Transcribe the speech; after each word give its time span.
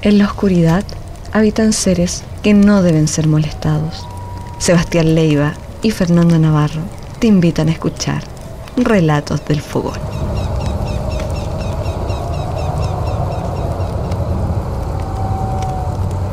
En 0.00 0.18
la 0.18 0.26
oscuridad 0.26 0.84
habitan 1.32 1.72
seres 1.72 2.22
que 2.44 2.54
no 2.54 2.82
deben 2.82 3.08
ser 3.08 3.26
molestados. 3.26 4.06
Sebastián 4.58 5.16
Leiva 5.16 5.54
y 5.82 5.90
Fernando 5.90 6.38
Navarro 6.38 6.82
te 7.18 7.26
invitan 7.26 7.68
a 7.68 7.72
escuchar 7.72 8.22
Relatos 8.76 9.44
del 9.46 9.60
Fogón. 9.60 9.98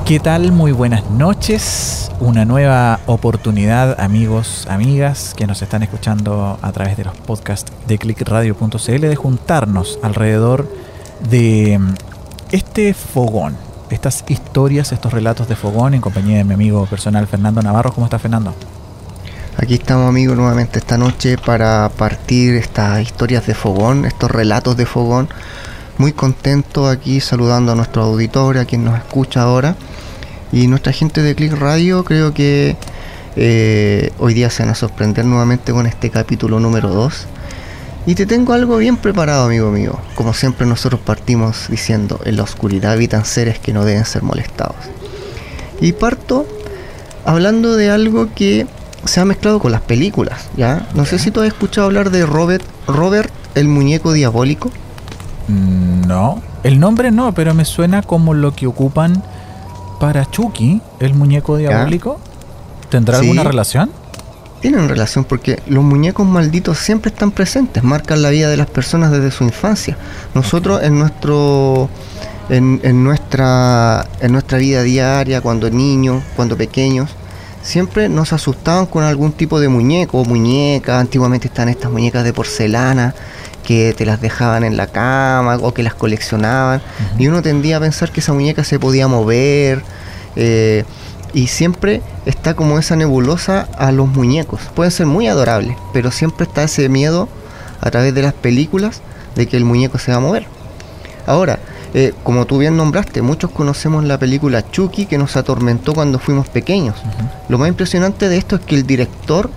¿Qué 0.05 0.19
tal? 0.19 0.51
Muy 0.51 0.71
buenas 0.71 1.09
noches. 1.09 2.11
Una 2.19 2.45
nueva 2.45 2.99
oportunidad, 3.07 3.99
amigos, 3.99 4.67
amigas 4.69 5.33
que 5.35 5.47
nos 5.47 5.63
están 5.63 5.81
escuchando 5.81 6.59
a 6.61 6.71
través 6.71 6.97
de 6.97 7.05
los 7.05 7.17
podcasts 7.17 7.71
de 7.87 7.97
clickradio.cl 7.97 9.01
de 9.01 9.15
juntarnos 9.15 9.97
alrededor 10.03 10.69
de 11.31 11.79
este 12.51 12.93
fogón, 12.93 13.57
estas 13.89 14.23
historias, 14.27 14.91
estos 14.91 15.13
relatos 15.13 15.47
de 15.47 15.55
fogón 15.55 15.93
en 15.93 16.01
compañía 16.01 16.37
de 16.37 16.43
mi 16.43 16.53
amigo 16.53 16.85
personal 16.85 17.27
Fernando 17.27 17.61
Navarro. 17.61 17.91
¿Cómo 17.93 18.05
está 18.05 18.19
Fernando? 18.19 18.53
Aquí 19.57 19.75
estamos 19.75 20.09
amigos 20.09 20.35
nuevamente 20.35 20.79
esta 20.79 20.97
noche 20.97 21.37
para 21.37 21.89
partir 21.89 22.55
estas 22.55 23.01
historias 23.01 23.47
de 23.47 23.55
fogón, 23.55 24.05
estos 24.05 24.29
relatos 24.29 24.75
de 24.77 24.85
fogón. 24.85 25.29
Muy 25.97 26.11
contento 26.11 26.89
aquí 26.89 27.21
saludando 27.21 27.71
a 27.71 27.75
nuestro 27.75 28.03
auditorio, 28.03 28.61
a 28.61 28.65
quien 28.65 28.83
nos 28.83 28.97
escucha 28.97 29.43
ahora. 29.43 29.75
Y 30.51 30.67
nuestra 30.67 30.91
gente 30.91 31.21
de 31.21 31.35
Click 31.35 31.53
Radio 31.53 32.03
creo 32.03 32.33
que 32.33 32.75
eh, 33.37 34.11
hoy 34.19 34.33
día 34.33 34.49
se 34.49 34.63
van 34.63 34.71
a 34.71 34.75
sorprender 34.75 35.25
nuevamente 35.25 35.71
con 35.71 35.87
este 35.87 36.09
capítulo 36.09 36.59
número 36.59 36.89
2. 36.89 37.27
Y 38.05 38.13
te 38.15 38.25
tengo 38.25 38.53
algo 38.53 38.77
bien 38.77 38.97
preparado, 38.97 39.45
amigo 39.45 39.71
mío. 39.71 39.97
Como 40.15 40.33
siempre 40.33 40.67
nosotros 40.67 41.01
partimos 41.01 41.67
diciendo, 41.69 42.19
en 42.25 42.35
la 42.37 42.43
oscuridad 42.43 42.91
habitan 42.93 43.25
seres 43.25 43.57
que 43.59 43.73
no 43.73 43.83
deben 43.83 44.05
ser 44.05 44.21
molestados. 44.21 44.75
Y 45.81 45.93
parto 45.93 46.45
hablando 47.25 47.75
de 47.75 47.89
algo 47.89 48.29
que 48.35 48.67
se 49.05 49.19
ha 49.19 49.25
mezclado 49.25 49.59
con 49.59 49.71
las 49.71 49.81
películas, 49.81 50.49
¿ya? 50.55 50.87
No 50.93 51.05
sé 51.05 51.17
si 51.19 51.31
tú 51.31 51.41
has 51.41 51.47
escuchado 51.47 51.87
hablar 51.87 52.11
de 52.11 52.25
Robert, 52.25 52.63
Robert 52.87 53.31
el 53.55 53.67
muñeco 53.67 54.13
diabólico. 54.13 54.69
Mm, 55.47 56.07
No, 56.07 56.41
el 56.63 56.79
nombre 56.79 57.11
no, 57.11 57.33
pero 57.33 57.53
me 57.55 57.65
suena 57.65 58.01
como 58.03 58.33
lo 58.35 58.53
que 58.55 58.67
ocupan 58.67 59.23
para 59.99 60.29
Chucky, 60.29 60.81
el 60.99 61.13
muñeco 61.15 61.57
diabólico. 61.57 62.19
¿Tendrá 62.89 63.17
Sí. 63.19 63.21
alguna 63.25 63.43
relación? 63.43 63.89
Tienen 64.65 64.89
relación 64.89 65.25
porque 65.25 65.59
los 65.67 65.83
muñecos 65.83 66.25
malditos 66.25 66.79
siempre 66.79 67.11
están 67.11 67.29
presentes, 67.29 67.83
marcan 67.83 68.23
la 68.23 68.31
vida 68.31 68.49
de 68.49 68.57
las 68.57 68.65
personas 68.65 69.11
desde 69.11 69.29
su 69.29 69.43
infancia. 69.43 69.95
Nosotros 70.33 70.81
en 70.81 70.97
nuestro 70.97 71.87
en, 72.49 72.79
en 72.81 73.03
nuestra 73.03 74.07
en 74.21 74.31
nuestra 74.31 74.57
vida 74.57 74.81
diaria, 74.81 75.41
cuando 75.41 75.69
niños, 75.69 76.23
cuando 76.35 76.57
pequeños, 76.57 77.11
siempre 77.61 78.09
nos 78.09 78.33
asustaban 78.33 78.87
con 78.87 79.03
algún 79.03 79.33
tipo 79.33 79.59
de 79.59 79.69
muñeco 79.69 80.21
o 80.21 80.25
muñeca. 80.25 80.99
Antiguamente 80.99 81.47
están 81.47 81.69
estas 81.69 81.91
muñecas 81.91 82.23
de 82.23 82.33
porcelana 82.33 83.13
que 83.63 83.93
te 83.95 84.03
las 84.03 84.19
dejaban 84.19 84.63
en 84.63 84.77
la 84.77 84.87
cama 84.87 85.59
o 85.61 85.75
que 85.75 85.83
las 85.83 85.93
coleccionaban. 85.93 86.81
Y 87.19 87.27
uno 87.27 87.43
tendía 87.43 87.77
a 87.77 87.81
pensar 87.81 88.11
que 88.11 88.19
esa 88.19 88.33
muñeca 88.33 88.63
se 88.63 88.79
podía 88.79 89.07
mover. 89.07 89.83
eh, 90.35 90.85
y 91.35 91.47
siempre 91.47 92.01
está 92.25 92.55
como 92.55 92.79
esa 92.79 92.95
nebulosa 92.95 93.67
a 93.77 93.91
los 93.91 94.07
muñecos. 94.07 94.61
Pueden 94.73 94.89
ser 94.89 95.05
muy 95.05 95.27
adorables, 95.27 95.75
pero 95.91 96.09
siempre 96.09 96.45
está 96.47 96.63
ese 96.63 96.87
miedo 96.87 97.27
a 97.81 97.91
través 97.91 98.15
de 98.15 98.21
las 98.21 98.33
películas 98.33 99.01
de 99.35 99.45
que 99.45 99.57
el 99.57 99.65
muñeco 99.65 99.97
se 99.97 100.11
va 100.11 100.17
a 100.17 100.21
mover. 100.21 100.47
Ahora, 101.27 101.59
eh, 101.93 102.13
como 102.23 102.45
tú 102.45 102.59
bien 102.59 102.77
nombraste, 102.77 103.21
muchos 103.21 103.51
conocemos 103.51 104.05
la 104.05 104.17
película 104.17 104.71
Chucky 104.71 105.07
que 105.07 105.17
nos 105.17 105.35
atormentó 105.35 105.93
cuando 105.93 106.19
fuimos 106.19 106.47
pequeños. 106.47 106.95
Lo 107.49 107.57
más 107.57 107.67
impresionante 107.67 108.29
de 108.29 108.37
esto 108.37 108.55
es 108.55 108.61
que 108.61 108.75
el 108.75 108.87
director 108.87 109.49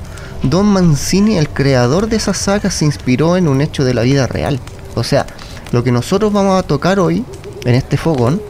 Don 0.43 0.67
Mancini, 0.67 1.39
el 1.39 1.49
creador 1.49 2.09
de 2.09 2.17
esa 2.17 2.35
saga, 2.35 2.73
se 2.73 2.87
inspiró 2.87 3.37
en 3.37 3.47
un 3.47 3.61
hecho 3.61 3.85
de 3.85 3.95
la 3.95 4.03
vida 4.03 4.27
real. 4.27 4.59
O 4.97 5.05
sea, 5.05 5.27
lo 5.71 5.85
que 5.85 5.93
nosotros 5.93 6.33
vamos 6.33 6.59
a 6.59 6.67
tocar 6.67 6.99
hoy 6.99 7.25
en 7.65 7.75
este 7.77 7.97
fogón 7.97 8.43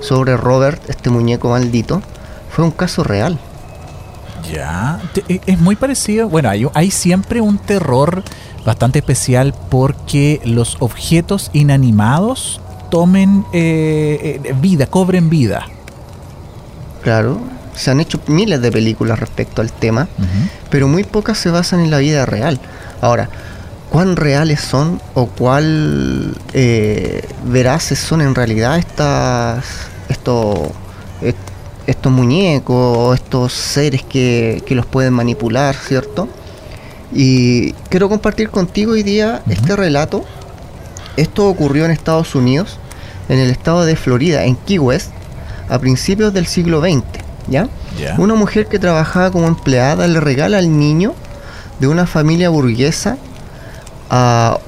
sobre 0.00 0.36
Robert, 0.36 0.82
este 0.90 1.08
muñeco 1.08 1.48
maldito, 1.48 2.02
fue 2.54 2.64
un 2.64 2.70
caso 2.70 3.02
real. 3.04 3.38
Ya, 4.52 5.00
e- 5.28 5.40
es 5.46 5.58
muy 5.58 5.74
parecido. 5.76 6.28
Bueno, 6.28 6.48
hay, 6.50 6.66
hay 6.74 6.90
siempre 6.90 7.40
un 7.40 7.58
terror 7.58 8.22
bastante 8.64 8.98
especial 8.98 9.54
porque 9.70 10.40
los 10.44 10.76
objetos 10.80 11.50
inanimados 11.52 12.60
tomen 12.90 13.44
eh, 13.52 14.40
eh, 14.44 14.54
vida, 14.60 14.86
cobren 14.86 15.30
vida. 15.30 15.66
Claro, 17.02 17.38
se 17.74 17.90
han 17.90 18.00
hecho 18.00 18.20
miles 18.28 18.60
de 18.62 18.70
películas 18.70 19.18
respecto 19.18 19.60
al 19.60 19.72
tema, 19.72 20.08
pero 20.70 20.88
muy 20.88 21.04
pocas 21.04 21.38
se 21.38 21.50
basan 21.50 21.80
en 21.80 21.90
la 21.90 21.98
vida 21.98 22.24
real. 22.24 22.58
Ahora, 23.00 23.28
¿cuán 23.90 24.16
reales 24.16 24.60
son 24.60 25.00
o 25.14 25.26
cuál 25.26 26.34
eh, 26.52 27.26
veraces 27.46 27.98
son 27.98 28.20
en 28.22 28.34
realidad 28.34 28.78
estas, 28.78 29.64
estos, 30.08 30.58
est- 31.20 31.36
estos 31.86 32.12
muñecos, 32.12 33.14
estos 33.14 33.52
seres 33.52 34.02
que, 34.02 34.62
que 34.66 34.74
los 34.74 34.86
pueden 34.86 35.12
manipular, 35.12 35.74
¿cierto? 35.74 36.28
Y 37.12 37.72
quiero 37.90 38.08
compartir 38.08 38.50
contigo 38.50 38.92
hoy 38.92 39.02
día 39.02 39.42
este 39.48 39.76
relato. 39.76 40.24
Esto 41.16 41.48
ocurrió 41.48 41.84
en 41.84 41.92
Estados 41.92 42.34
Unidos, 42.34 42.78
en 43.28 43.38
el 43.38 43.50
estado 43.50 43.84
de 43.84 43.94
Florida, 43.96 44.44
en 44.44 44.56
Key 44.56 44.78
West, 44.78 45.12
a 45.68 45.78
principios 45.78 46.32
del 46.32 46.46
siglo 46.46 46.80
XX, 46.80 47.04
¿ya? 47.48 47.68
Ya. 48.00 48.16
Una 48.18 48.34
mujer 48.34 48.66
que 48.66 48.78
trabajaba 48.78 49.30
como 49.30 49.46
empleada 49.46 50.08
le 50.08 50.18
regala 50.18 50.58
al 50.58 50.76
niño 50.76 51.14
de 51.78 51.86
una 51.86 52.06
familia 52.06 52.48
burguesa 52.48 53.16
a, 54.10 54.58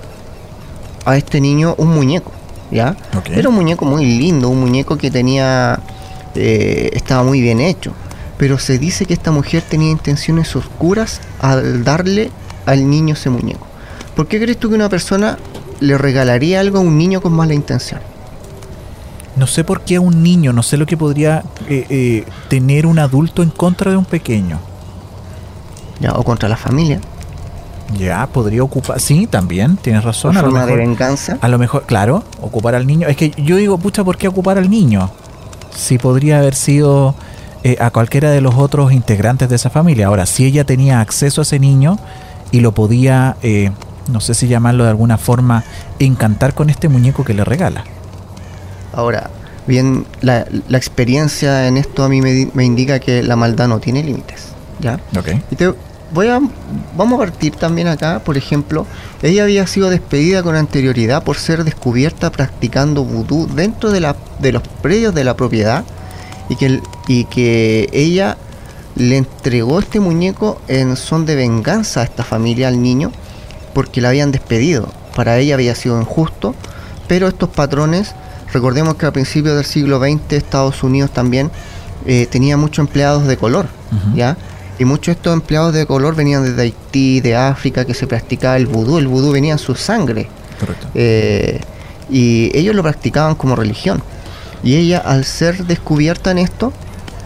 a 1.04 1.16
este 1.16 1.41
niño 1.41 1.75
un 1.78 1.88
muñeco, 1.88 2.31
¿ya? 2.71 2.97
Ok. 3.16 3.31
Era 3.31 3.48
un 3.48 3.56
muñeco 3.56 3.84
muy 3.84 4.04
lindo, 4.04 4.48
un 4.48 4.60
muñeco 4.60 4.97
que 4.97 5.10
tenía 5.10 5.81
eh, 6.36 6.91
estaba 6.92 7.22
muy 7.22 7.41
bien 7.41 7.60
hecho, 7.60 7.92
pero 8.38 8.58
se 8.58 8.78
dice 8.78 9.06
que 9.06 9.14
esta 9.14 9.30
mujer 9.30 9.62
tenía 9.62 9.91
intenciones 9.91 10.54
oscuras 10.56 11.20
al 11.41 11.84
darle 11.84 12.30
al 12.66 12.88
niño 12.88 13.14
ese 13.14 13.30
muñeco. 13.30 13.66
¿Por 14.14 14.26
qué 14.28 14.41
crees 14.41 14.58
tú 14.58 14.69
que 14.69 14.74
una 14.74 14.88
persona 14.88 15.38
le 15.80 15.98
regalaría 15.98 16.60
algo 16.60 16.78
a 16.78 16.80
un 16.80 16.97
niño 16.98 17.20
con 17.20 17.32
mala 17.32 17.54
intención? 17.54 18.00
No 19.36 19.47
sé 19.47 19.64
por 19.64 19.82
qué 19.82 19.97
a 19.97 20.00
un 20.00 20.22
niño, 20.22 20.52
no 20.52 20.62
sé 20.62 20.78
lo 20.78 20.86
que 20.86 20.97
podría 20.97 21.44
eh, 21.69 21.86
eh, 21.91 22.24
tener 22.48 22.86
un 22.86 22.98
adulto 22.98 23.42
en 23.42 23.50
contra 23.50 23.91
de 23.91 23.97
un 23.98 24.06
pequeño. 24.06 24.58
¿ya? 26.00 26.12
O 26.12 26.22
contra 26.24 26.48
la 26.48 26.56
familia, 26.56 27.00
Ya, 27.98 28.26
podría 28.26 28.62
ocupar. 28.64 28.98
Sí, 28.98 29.26
también, 29.26 29.76
tienes 29.76 30.03
razón. 30.03 30.36
A 30.36 30.41
lo, 30.41 30.47
forma 30.48 30.66
de 30.66 30.72
mejor, 30.72 30.88
venganza. 30.88 31.38
a 31.41 31.48
lo 31.48 31.58
mejor, 31.58 31.84
claro, 31.84 32.24
ocupar 32.41 32.74
al 32.74 32.86
niño. 32.86 33.06
Es 33.06 33.16
que 33.16 33.30
yo 33.36 33.56
digo, 33.56 33.78
pucha, 33.78 34.03
¿por 34.03 34.16
qué 34.16 34.26
ocupar 34.26 34.58
al 34.58 34.68
niño? 34.68 35.10
Si 35.76 35.98
podría 35.98 36.38
haber 36.38 36.54
sido 36.54 37.14
eh, 37.69 37.76
a 37.81 37.91
cualquiera 37.91 38.31
de 38.31 38.41
los 38.41 38.54
otros 38.54 38.92
integrantes 38.92 39.48
de 39.48 39.56
esa 39.56 39.70
familia. 39.70 40.06
Ahora, 40.06 40.26
si 40.26 40.44
ella 40.44 40.64
tenía 40.64 41.00
acceso 41.00 41.41
a 41.41 41.42
ese 41.42 41.59
niño 41.59 41.98
y 42.53 42.60
lo 42.60 42.70
podía, 42.70 43.37
eh, 43.42 43.72
no 44.09 44.20
sé 44.20 44.34
si 44.34 44.47
llamarlo 44.47 44.84
de 44.84 44.91
alguna 44.91 45.19
forma, 45.19 45.65
encantar 45.98 46.54
con 46.54 46.70
este 46.70 46.88
muñeco 46.88 47.25
que 47.25 47.34
le 47.34 47.44
regala. 47.44 47.82
Ahora, 48.92 49.31
bien, 49.66 50.06
la, 50.20 50.47
la 50.69 50.78
experiencia 50.78 51.66
en 51.66 51.76
esto 51.76 52.04
a 52.04 52.09
mí 52.09 52.22
me, 52.22 52.48
me 52.54 52.65
indica 52.65 53.00
que 53.00 53.25
la 53.25 53.34
maldad 53.34 53.66
no 53.66 53.81
tiene 53.81 54.04
límites, 54.04 54.53
¿ya? 54.78 55.00
Ok. 55.19 55.31
Y 55.50 55.56
te 55.56 55.75
voy 56.12 56.28
a, 56.28 56.41
vamos 56.97 57.15
a 57.17 57.19
partir 57.19 57.55
también 57.56 57.89
acá, 57.89 58.21
por 58.21 58.37
ejemplo, 58.37 58.87
ella 59.22 59.44
había 59.44 59.67
sido 59.67 59.91
despedida 59.91 60.43
con 60.43 60.55
anterioridad 60.56 61.22
por 61.22 61.36
ser 61.36 61.65
descubierta 61.65 62.30
practicando 62.30 63.04
vudú 63.04 63.47
dentro 63.47 63.91
de, 63.91 64.01
la, 64.01 64.16
de 64.39 64.53
los 64.53 64.63
predios 64.83 65.15
de 65.15 65.25
la 65.25 65.36
propiedad 65.36 65.84
y 66.48 66.57
que, 66.57 66.80
y 67.09 67.25
que 67.25 67.89
ella 67.92 68.36
le 68.95 69.19
entregó 69.19 69.78
este 69.78 70.01
muñeco 70.01 70.60
en 70.69 70.97
son 70.97 71.27
de 71.27 71.36
venganza 71.36 72.01
a 72.01 72.04
esta 72.04 72.25
familia, 72.25 72.69
al 72.69 72.83
niño, 72.83 73.13
porque 73.75 74.01
la 74.01 74.09
habían 74.09 74.33
despedido. 74.33 74.89
Para 75.15 75.39
ella 75.39 75.54
había 75.54 75.75
sido 75.75 76.01
injusto, 76.01 76.54
pero 77.09 77.28
estos 77.28 77.51
patrones, 77.51 78.15
recordemos 78.53 78.95
que 78.95 79.07
a 79.07 79.13
principios 79.13 79.57
del 79.57 79.65
siglo 79.65 79.98
XX 79.98 80.33
Estados 80.33 80.83
Unidos 80.83 81.10
también 81.10 81.51
eh, 82.07 82.27
tenía 82.30 82.57
muchos 82.57 82.86
empleados 82.86 83.27
de 83.27 83.36
color. 83.36 83.66
¿ya? 84.15 84.36
Y 84.78 84.84
muchos 84.84 85.07
de 85.07 85.13
estos 85.13 85.33
empleados 85.33 85.73
de 85.73 85.87
color 85.87 86.15
venían 86.15 86.45
desde 86.45 86.63
Haití, 86.63 87.21
de 87.21 87.37
África, 87.37 87.84
que 87.84 87.95
se 87.95 88.07
practicaba 88.07 88.57
el 88.57 88.67
vudú. 88.67 88.99
El 88.99 89.09
vudú 89.09 89.33
venía 89.33 89.53
en 89.53 89.59
su 89.59 89.75
sangre. 89.75 90.28
Correcto. 90.61 90.89
eh, 90.95 91.61
y 92.09 92.57
ellos 92.57 92.75
lo 92.75 92.83
practicaban 92.83 93.34
como 93.34 93.57
religión. 93.57 94.03
Y 94.63 94.77
ella, 94.77 94.99
al 94.99 95.25
ser 95.25 95.65
descubierta 95.67 96.31
en 96.31 96.39
esto, 96.39 96.73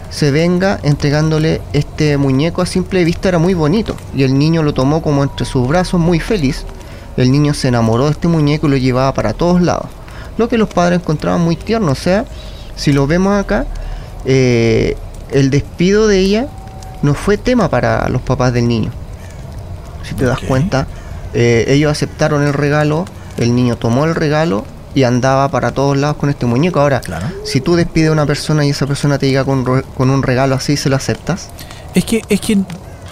se 0.09 0.31
venga 0.31 0.79
entregándole 0.83 1.61
este 1.73 2.17
muñeco 2.17 2.61
a 2.61 2.65
simple 2.65 3.03
vista, 3.03 3.29
era 3.29 3.37
muy 3.37 3.53
bonito. 3.53 3.95
Y 4.15 4.23
el 4.23 4.37
niño 4.37 4.63
lo 4.63 4.73
tomó 4.73 5.01
como 5.01 5.23
entre 5.23 5.45
sus 5.45 5.67
brazos, 5.67 5.99
muy 5.99 6.19
feliz. 6.19 6.65
El 7.17 7.31
niño 7.31 7.53
se 7.53 7.67
enamoró 7.67 8.05
de 8.05 8.11
este 8.11 8.27
muñeco 8.27 8.67
y 8.67 8.71
lo 8.71 8.77
llevaba 8.77 9.13
para 9.13 9.33
todos 9.33 9.61
lados. 9.61 9.87
Lo 10.37 10.49
que 10.49 10.57
los 10.57 10.69
padres 10.69 10.99
encontraban 10.99 11.41
muy 11.41 11.55
tierno, 11.55 11.91
o 11.91 11.95
sea, 11.95 12.25
si 12.75 12.93
lo 12.93 13.05
vemos 13.05 13.37
acá, 13.39 13.65
eh, 14.25 14.97
el 15.31 15.49
despido 15.49 16.07
de 16.07 16.19
ella 16.19 16.47
no 17.01 17.13
fue 17.13 17.37
tema 17.37 17.69
para 17.69 18.07
los 18.09 18.21
papás 18.21 18.53
del 18.53 18.67
niño. 18.67 18.91
Si 20.03 20.15
te 20.15 20.25
das 20.25 20.39
cuenta, 20.39 20.87
eh, 21.33 21.65
ellos 21.67 21.91
aceptaron 21.91 22.43
el 22.43 22.53
regalo, 22.53 23.05
el 23.37 23.55
niño 23.55 23.75
tomó 23.75 24.05
el 24.05 24.15
regalo 24.15 24.65
y 24.93 25.03
andaba 25.03 25.49
para 25.49 25.71
todos 25.71 25.97
lados 25.97 26.17
con 26.17 26.29
este 26.29 26.45
muñeco. 26.45 26.79
Ahora, 26.79 26.99
Claro. 26.99 27.27
si 27.45 27.61
tú 27.61 27.75
despides 27.75 28.09
a 28.09 28.11
una 28.13 28.25
persona 28.25 28.65
y 28.65 28.69
esa 28.71 28.85
persona 28.87 29.17
te 29.17 29.27
llega 29.27 29.45
con, 29.45 29.63
con 29.63 30.09
un 30.09 30.23
regalo 30.23 30.55
así, 30.55 30.75
¿se 30.77 30.89
lo 30.89 30.95
aceptas? 30.95 31.49
Es 31.93 32.03
que, 32.05 32.21
es 32.29 32.41
que 32.41 32.57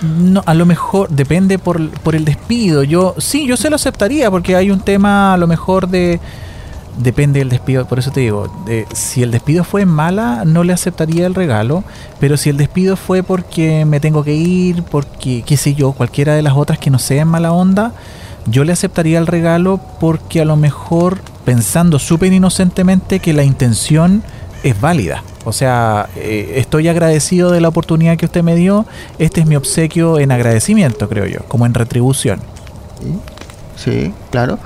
no, 0.01 0.41
a 0.45 0.53
lo 0.53 0.65
mejor 0.65 1.09
depende 1.09 1.57
por, 1.59 1.89
por 1.91 2.15
el 2.15 2.25
despido. 2.25 2.83
Yo, 2.83 3.15
sí, 3.17 3.45
yo 3.47 3.55
se 3.57 3.69
lo 3.69 3.75
aceptaría 3.75 4.29
porque 4.31 4.55
hay 4.55 4.71
un 4.71 4.81
tema 4.81 5.33
a 5.33 5.37
lo 5.37 5.47
mejor 5.47 5.87
de. 5.87 6.19
Depende 7.01 7.39
del 7.39 7.47
despido, 7.49 7.85
por 7.87 7.97
eso 7.97 8.11
te 8.11 8.19
digo, 8.19 8.51
de- 8.65 8.85
si 8.93 9.23
el 9.23 9.31
despido 9.31 9.63
fue 9.63 9.85
mala, 9.85 10.43
no 10.45 10.65
le 10.65 10.73
aceptaría 10.73 11.25
el 11.25 11.33
regalo, 11.33 11.85
pero 12.19 12.35
si 12.35 12.49
el 12.49 12.57
despido 12.57 12.97
fue 12.97 13.23
porque 13.23 13.85
me 13.85 14.01
tengo 14.01 14.23
que 14.25 14.33
ir, 14.35 14.83
porque, 14.83 15.43
qué 15.45 15.55
sé 15.55 15.73
yo, 15.75 15.93
cualquiera 15.93 16.33
de 16.35 16.41
las 16.41 16.53
otras 16.57 16.77
que 16.77 16.89
no 16.89 16.99
sea 16.99 17.21
en 17.21 17.29
mala 17.29 17.53
onda, 17.53 17.93
yo 18.47 18.65
le 18.65 18.73
aceptaría 18.73 19.17
el 19.17 19.27
regalo 19.27 19.79
porque 20.01 20.41
a 20.41 20.45
lo 20.45 20.57
mejor 20.57 21.19
pensando 21.45 21.99
súper 21.99 22.33
inocentemente 22.33 23.19
que 23.19 23.31
la 23.31 23.43
intención 23.43 24.21
es 24.63 24.79
válida. 24.81 25.23
O 25.45 25.53
sea, 25.53 26.09
eh, 26.17 26.55
estoy 26.57 26.89
agradecido 26.89 27.49
de 27.51 27.61
la 27.61 27.69
oportunidad 27.69 28.17
que 28.17 28.25
usted 28.25 28.43
me 28.43 28.55
dio. 28.55 28.85
Este 29.19 29.39
es 29.39 29.47
mi 29.47 29.55
obsequio 29.55 30.19
en 30.19 30.33
agradecimiento, 30.33 31.07
creo 31.07 31.25
yo, 31.27 31.39
como 31.47 31.65
en 31.65 31.73
retribución. 31.73 32.41
Sí, 33.77 34.13
claro. 34.31 34.59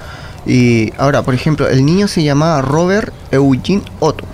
Y 0.46 0.92
ahora, 0.98 1.22
por 1.22 1.34
ejemplo, 1.34 1.68
el 1.70 1.86
niño 1.86 2.08
se 2.08 2.24
llamaba 2.24 2.62
Robert 2.62 3.14
Eugene 3.32 3.82
Otto, 4.00 4.26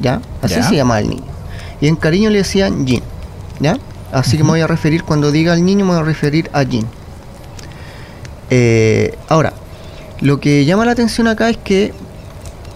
¿ya? 0.00 0.20
Así 0.42 0.56
Ya. 0.56 0.68
se 0.68 0.76
llamaba 0.76 1.00
el 1.00 1.08
niño. 1.08 1.24
Y 1.80 1.88
en 1.88 1.96
cariño 1.96 2.30
le 2.30 2.38
decían 2.38 2.86
Jean, 2.86 3.02
¿ya? 3.60 3.78
Así 4.12 4.36
que 4.36 4.44
me 4.44 4.50
voy 4.50 4.60
a 4.60 4.66
referir, 4.66 5.02
cuando 5.04 5.32
diga 5.32 5.54
el 5.54 5.64
niño, 5.64 5.84
me 5.84 5.92
voy 5.92 6.00
a 6.00 6.04
referir 6.04 6.50
a 6.52 6.62
Jean. 6.62 6.86
Eh, 8.50 9.16
ahora, 9.28 9.52
lo 10.20 10.40
que 10.40 10.64
llama 10.64 10.84
la 10.84 10.92
atención 10.92 11.26
acá 11.28 11.48
es 11.50 11.56
que 11.56 11.92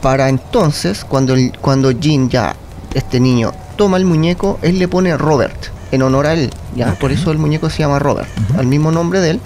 para 0.02 0.28
entonces, 0.28 1.04
cuando, 1.04 1.34
el- 1.34 1.52
cuando 1.60 1.90
Jean 1.92 2.28
ya, 2.28 2.56
este 2.94 3.20
niño, 3.20 3.52
toma 3.76 3.96
el 3.98 4.04
muñeco, 4.04 4.58
él 4.62 4.78
le 4.78 4.88
pone 4.88 5.16
Robert, 5.16 5.66
en 5.92 6.02
honor 6.02 6.26
a 6.26 6.32
él, 6.34 6.50
¿ya? 6.74 6.94
Por 6.94 7.12
eso 7.12 7.30
el 7.30 7.38
muñeco 7.38 7.70
se 7.70 7.78
llama 7.78 7.98
Robert, 7.98 8.28
al 8.58 8.66
mismo 8.66 8.90
nombre 8.90 9.20
de 9.20 9.30
él, 9.32 9.40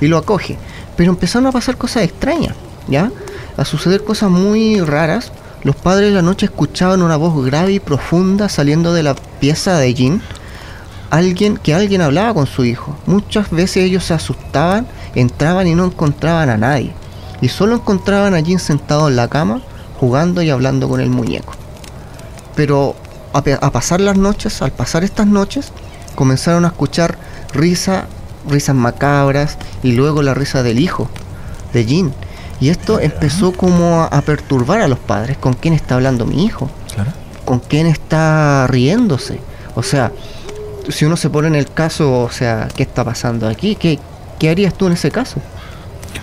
y 0.00 0.06
lo 0.06 0.18
acoge. 0.18 0.56
Pero 0.96 1.10
empezaron 1.10 1.46
a 1.46 1.52
pasar 1.52 1.76
cosas 1.76 2.04
extrañas, 2.04 2.54
¿ya? 2.88 3.10
A 3.56 3.64
suceder 3.64 4.04
cosas 4.04 4.30
muy 4.30 4.80
raras. 4.80 5.32
Los 5.62 5.76
padres 5.76 6.10
de 6.10 6.14
la 6.16 6.22
noche 6.22 6.46
escuchaban 6.46 7.02
una 7.02 7.16
voz 7.16 7.44
grave 7.44 7.72
y 7.72 7.80
profunda 7.80 8.48
saliendo 8.48 8.92
de 8.92 9.02
la 9.02 9.14
pieza 9.14 9.78
de 9.78 9.94
Jean. 9.94 10.22
Alguien, 11.10 11.56
que 11.58 11.74
alguien 11.74 12.00
hablaba 12.00 12.34
con 12.34 12.46
su 12.46 12.64
hijo. 12.64 12.96
Muchas 13.06 13.50
veces 13.50 13.84
ellos 13.84 14.04
se 14.04 14.14
asustaban, 14.14 14.86
entraban 15.14 15.66
y 15.66 15.74
no 15.74 15.84
encontraban 15.84 16.48
a 16.50 16.56
nadie. 16.56 16.92
Y 17.40 17.48
solo 17.48 17.74
encontraban 17.76 18.34
a 18.34 18.40
Jean 18.40 18.58
sentado 18.58 19.08
en 19.08 19.16
la 19.16 19.28
cama, 19.28 19.62
jugando 20.00 20.42
y 20.42 20.50
hablando 20.50 20.88
con 20.88 21.00
el 21.00 21.10
muñeco. 21.10 21.54
Pero 22.54 22.96
a, 23.32 23.38
a 23.38 23.70
pasar 23.70 24.00
las 24.00 24.16
noches, 24.16 24.62
al 24.62 24.72
pasar 24.72 25.04
estas 25.04 25.26
noches, 25.26 25.72
comenzaron 26.14 26.64
a 26.64 26.68
escuchar 26.68 27.18
risa, 27.52 28.06
risas 28.48 28.74
macabras 28.74 29.58
y 29.82 29.92
luego 29.92 30.22
la 30.22 30.34
risa 30.34 30.62
del 30.62 30.78
hijo 30.78 31.08
de 31.72 31.86
Jean. 31.86 32.12
Y 32.60 32.68
esto 32.68 33.00
empezó 33.00 33.52
como 33.52 34.02
a, 34.02 34.20
perturbar 34.20 34.80
a 34.80 34.88
los 34.88 34.98
padres. 34.98 35.36
¿Con 35.36 35.54
quién 35.54 35.74
está 35.74 35.96
hablando 35.96 36.26
mi 36.26 36.44
hijo? 36.44 36.70
¿Con 37.44 37.58
quién 37.58 37.86
está 37.86 38.68
riéndose? 38.68 39.40
O 39.74 39.82
sea, 39.82 40.12
si 40.88 41.04
uno 41.04 41.16
se 41.16 41.28
pone 41.28 41.48
en 41.48 41.56
el 41.56 41.72
caso, 41.72 42.22
o 42.22 42.30
sea, 42.30 42.68
¿qué 42.74 42.84
está 42.84 43.04
pasando 43.04 43.48
aquí? 43.48 43.74
¿Qué, 43.74 43.98
qué 44.38 44.50
harías 44.50 44.74
tú 44.74 44.86
en 44.86 44.92
ese 44.92 45.10
caso? 45.10 45.40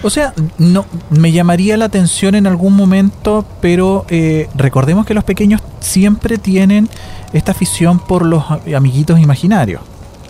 O 0.01 0.10
sea, 0.10 0.33
no 0.57 0.86
me 1.10 1.31
llamaría 1.31 1.75
la 1.75 1.86
atención 1.86 2.36
en 2.36 2.48
algún 2.48 2.74
momento, 2.74 3.45
pero 3.60 4.06
eh, 4.10 4.48
recordemos 4.56 5.06
que 5.06 5.13
los 5.13 5.25
pequeños 5.25 5.62
siempre 5.81 6.38
tienen 6.38 6.89
esta 7.33 7.51
afición 7.51 8.00
por 8.00 8.25
los 8.25 8.45
amiguitos 8.75 9.19
imaginarios. 9.19 9.81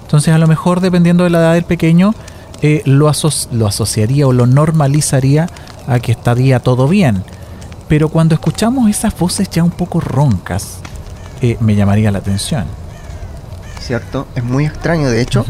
Entonces, 0.10 0.34
a 0.34 0.40
lo 0.40 0.48
mejor, 0.48 0.80
dependiendo 0.80 1.24
de 1.24 1.30
la 1.30 1.38
edad 1.38 1.54
del 1.54 1.66
pequeño, 1.66 2.16
eh, 2.64 2.82
lo, 2.86 3.08
aso- 3.10 3.48
lo 3.52 3.68
asociaría 3.68 4.26
o 4.26 4.34
lo 4.34 4.48
normalizaría 4.48 5.48
a 5.88 6.00
que 6.00 6.14
estaría 6.14 6.60
todo 6.62 6.88
bien. 6.88 7.24
Pero 7.88 8.10
cuando 8.10 8.34
escuchamos 8.34 8.90
esas 8.90 9.16
voces 9.16 9.52
ya 9.52 9.64
un 9.64 9.70
poco 9.70 10.00
roncas, 10.00 10.80
eh, 11.44 11.58
me 11.60 11.76
llamaría 11.76 12.10
la 12.10 12.18
atención. 12.18 12.66
¿Cierto? 13.80 14.26
Es 14.34 14.44
muy 14.44 14.66
extraño, 14.66 15.12
de 15.12 15.22
hecho. 15.22 15.46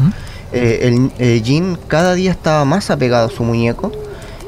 Eh, 0.52 1.10
el, 1.18 1.42
Jean 1.42 1.78
cada 1.88 2.12
día 2.12 2.30
estaba 2.30 2.66
más 2.66 2.90
apegado 2.90 3.28
a 3.28 3.30
su 3.30 3.42
muñeco. 3.44 3.90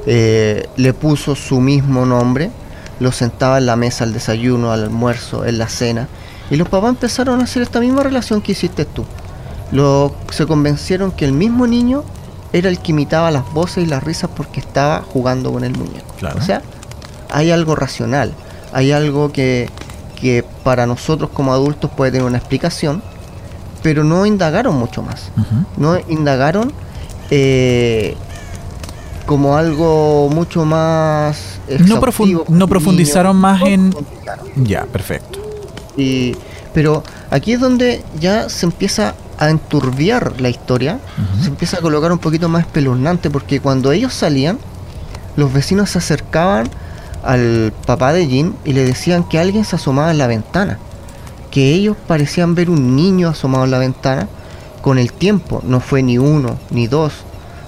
Le 0.05 0.93
puso 0.93 1.35
su 1.35 1.59
mismo 1.59 2.05
nombre. 2.05 2.51
Lo 3.01 3.13
sentaba 3.13 3.57
en 3.57 3.65
la 3.65 3.77
mesa 3.77 4.05
al 4.05 4.13
desayuno, 4.13 4.73
al 4.73 4.85
almuerzo, 4.85 5.47
en 5.47 5.57
la 5.57 5.69
cena. 5.69 6.07
Y 6.51 6.57
los 6.57 6.69
papás 6.69 6.91
empezaron 6.91 7.41
a 7.41 7.45
hacer 7.45 7.63
esta 7.63 7.81
misma 7.81 8.03
relación 8.03 8.43
que 8.43 8.53
hiciste 8.53 8.85
tú. 8.85 9.07
Lo, 9.73 10.15
se 10.31 10.47
convencieron 10.47 11.11
que 11.13 11.25
el 11.25 11.33
mismo 11.33 11.67
niño 11.67 12.05
era 12.53 12.69
el 12.69 12.79
que 12.79 12.93
imitaba 12.93 13.31
las 13.31 13.51
voces 13.53 13.85
y 13.85 13.87
las 13.87 14.03
risas 14.05 14.31
porque 14.37 14.61
estaba 14.61 15.03
jugando 15.03 15.51
con 15.53 15.65
el 15.65 15.75
muñeco. 15.77 16.15
Claro. 16.19 16.39
O 16.39 16.43
sea, 16.43 16.63
hay 17.31 17.51
algo 17.51 17.75
racional. 17.75 18.33
Hay 18.75 18.93
algo 18.93 19.33
que, 19.33 19.71
que 20.21 20.45
para 20.63 20.87
nosotros 20.87 21.31
como 21.33 21.53
adultos 21.53 21.91
puede 21.97 22.13
tener 22.13 22.27
una 22.27 22.39
explicación. 22.39 23.03
Pero 23.83 24.05
no 24.05 24.25
indagaron 24.27 24.77
mucho 24.77 25.03
más 25.03 25.33
no 25.77 25.99
indagaron 26.09 26.73
eh, 27.33 28.15
como 29.27 29.57
algo 29.57 30.29
mucho 30.33 30.65
más 30.65 31.59
No 31.69 31.97
profun- 32.01 32.09
exhaustivo 32.09 32.45
no 32.49 32.69
profundizaron 32.69 33.37
más 33.37 33.59
No 33.61 33.67
en- 33.67 33.91
profundizaron. 33.91 34.47
Ya, 34.65 34.85
perfecto. 34.85 35.41
Y, 35.97 36.37
pero 36.73 37.03
aquí 37.31 37.55
es 37.55 37.61
donde 37.61 38.05
ya 38.21 38.49
se 38.49 38.67
empieza 38.67 39.15
a 39.43 39.51
enturbiar 39.51 40.41
la 40.41 40.49
historia, 40.49 40.99
se 41.41 41.49
empieza 41.49 41.79
a 41.79 41.81
colocar 41.81 42.13
un 42.13 42.19
poquito 42.19 42.49
más 42.49 42.63
espeluznante 42.63 43.31
porque 43.31 43.61
cuando 43.61 43.93
ellos 43.93 44.15
salían, 44.15 44.59
los 45.37 45.53
vecinos 45.53 45.91
se 45.91 45.99
acercaban 45.99 46.69
al 47.23 47.73
papá 47.87 48.13
de 48.13 48.27
Jean 48.29 48.55
y 48.65 48.73
le 48.73 48.85
decían 48.85 49.25
que 49.25 49.39
alguien 49.39 49.65
se 49.65 49.77
asomaba 49.77 50.11
en 50.11 50.19
la 50.19 50.27
ventana, 50.27 50.79
que 51.51 51.73
ellos 51.73 51.97
parecían 52.07 52.55
ver 52.55 52.71
un 52.71 52.97
niño 52.97 53.29
asomado 53.29 53.65
en 53.65 53.71
la 53.71 53.79
ventana. 53.79 54.29
Con 54.81 54.99
el 54.99 55.13
tiempo, 55.13 55.63
no 55.65 55.81
fue 55.81 56.03
ni 56.03 56.19
uno 56.19 56.59
ni 56.71 56.89
dos, 56.89 57.13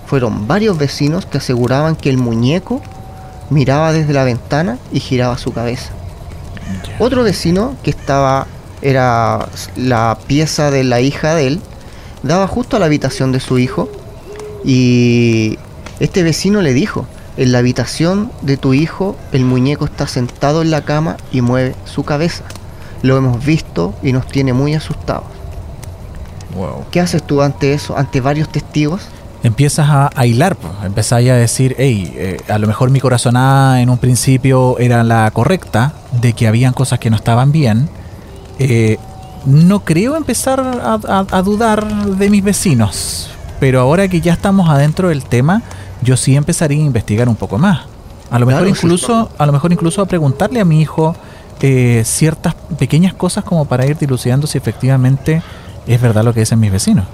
fueron 0.06 0.46
varios 0.46 0.76
vecinos 0.78 1.26
que 1.26 1.38
aseguraban 1.38 1.96
que 1.96 2.10
el 2.10 2.18
muñeco 2.18 2.82
miraba 3.50 3.92
desde 3.92 4.12
la 4.12 4.24
ventana 4.24 4.78
y 4.92 5.00
giraba 5.00 5.38
su 5.38 5.52
cabeza. 5.52 5.90
Otro 6.98 7.22
vecino 7.22 7.76
que 7.82 7.90
estaba, 7.90 8.46
era 8.84 9.48
la 9.76 10.18
pieza 10.26 10.70
de 10.70 10.84
la 10.84 11.00
hija 11.00 11.34
de 11.34 11.48
él, 11.48 11.60
daba 12.22 12.46
justo 12.46 12.76
a 12.76 12.80
la 12.80 12.86
habitación 12.86 13.32
de 13.32 13.40
su 13.40 13.58
hijo 13.58 13.90
y 14.64 15.58
este 16.00 16.22
vecino 16.22 16.62
le 16.62 16.72
dijo, 16.72 17.06
en 17.36 17.50
la 17.50 17.58
habitación 17.58 18.30
de 18.42 18.56
tu 18.56 18.74
hijo 18.74 19.16
el 19.32 19.44
muñeco 19.44 19.86
está 19.86 20.06
sentado 20.06 20.62
en 20.62 20.70
la 20.70 20.84
cama 20.84 21.16
y 21.32 21.40
mueve 21.40 21.74
su 21.84 22.04
cabeza. 22.04 22.44
Lo 23.02 23.16
hemos 23.16 23.44
visto 23.44 23.94
y 24.02 24.12
nos 24.12 24.26
tiene 24.28 24.52
muy 24.52 24.74
asustados. 24.74 25.24
Wow. 26.54 26.84
¿Qué 26.90 27.00
haces 27.00 27.22
tú 27.22 27.42
ante 27.42 27.74
eso, 27.74 27.98
ante 27.98 28.20
varios 28.20 28.48
testigos? 28.48 29.02
empiezas 29.44 29.88
a, 29.90 30.10
a 30.14 30.26
hilar, 30.26 30.56
pues. 30.56 30.72
empezáis 30.84 31.30
a 31.30 31.34
decir, 31.34 31.76
hey, 31.78 32.12
eh, 32.16 32.36
a 32.48 32.58
lo 32.58 32.66
mejor 32.66 32.90
mi 32.90 32.98
corazonada 32.98 33.80
en 33.82 33.90
un 33.90 33.98
principio 33.98 34.78
era 34.78 35.04
la 35.04 35.30
correcta, 35.30 35.92
de 36.12 36.32
que 36.32 36.48
habían 36.48 36.72
cosas 36.72 36.98
que 36.98 37.10
no 37.10 37.16
estaban 37.16 37.52
bien. 37.52 37.88
Eh, 38.58 38.98
no 39.46 39.80
creo 39.80 40.16
empezar 40.16 40.60
a, 40.60 40.94
a- 40.94 41.26
a 41.30 41.42
dudar 41.42 41.84
de 42.06 42.30
mis 42.30 42.42
vecinos, 42.42 43.28
pero 43.60 43.80
ahora 43.80 44.08
que 44.08 44.20
ya 44.20 44.32
estamos 44.32 44.68
adentro 44.70 45.08
del 45.08 45.24
tema, 45.24 45.62
yo 46.02 46.16
sí 46.16 46.34
empezaría 46.36 46.78
a 46.82 46.86
investigar 46.86 47.28
un 47.28 47.36
poco 47.36 47.58
más. 47.58 47.80
A 48.30 48.38
lo 48.38 48.46
mejor 48.46 48.62
Claro, 48.62 48.68
incluso, 48.76 49.30
a 49.36 49.46
lo 49.46 49.52
mejor 49.52 49.72
incluso 49.72 50.00
a 50.02 50.06
preguntarle 50.06 50.60
a 50.60 50.64
mi 50.64 50.80
hijo 50.80 51.14
eh, 51.60 52.02
ciertas 52.04 52.54
pequeñas 52.78 53.14
cosas 53.14 53.44
como 53.44 53.64
para 53.66 53.86
ir 53.86 53.96
dilucidando 53.96 54.46
si 54.46 54.58
efectivamente 54.58 55.42
es 55.86 56.00
verdad 56.00 56.24
lo 56.24 56.32
que 56.34 56.40
dicen 56.40 56.58
mis 56.60 56.72
vecinos. 56.72 57.04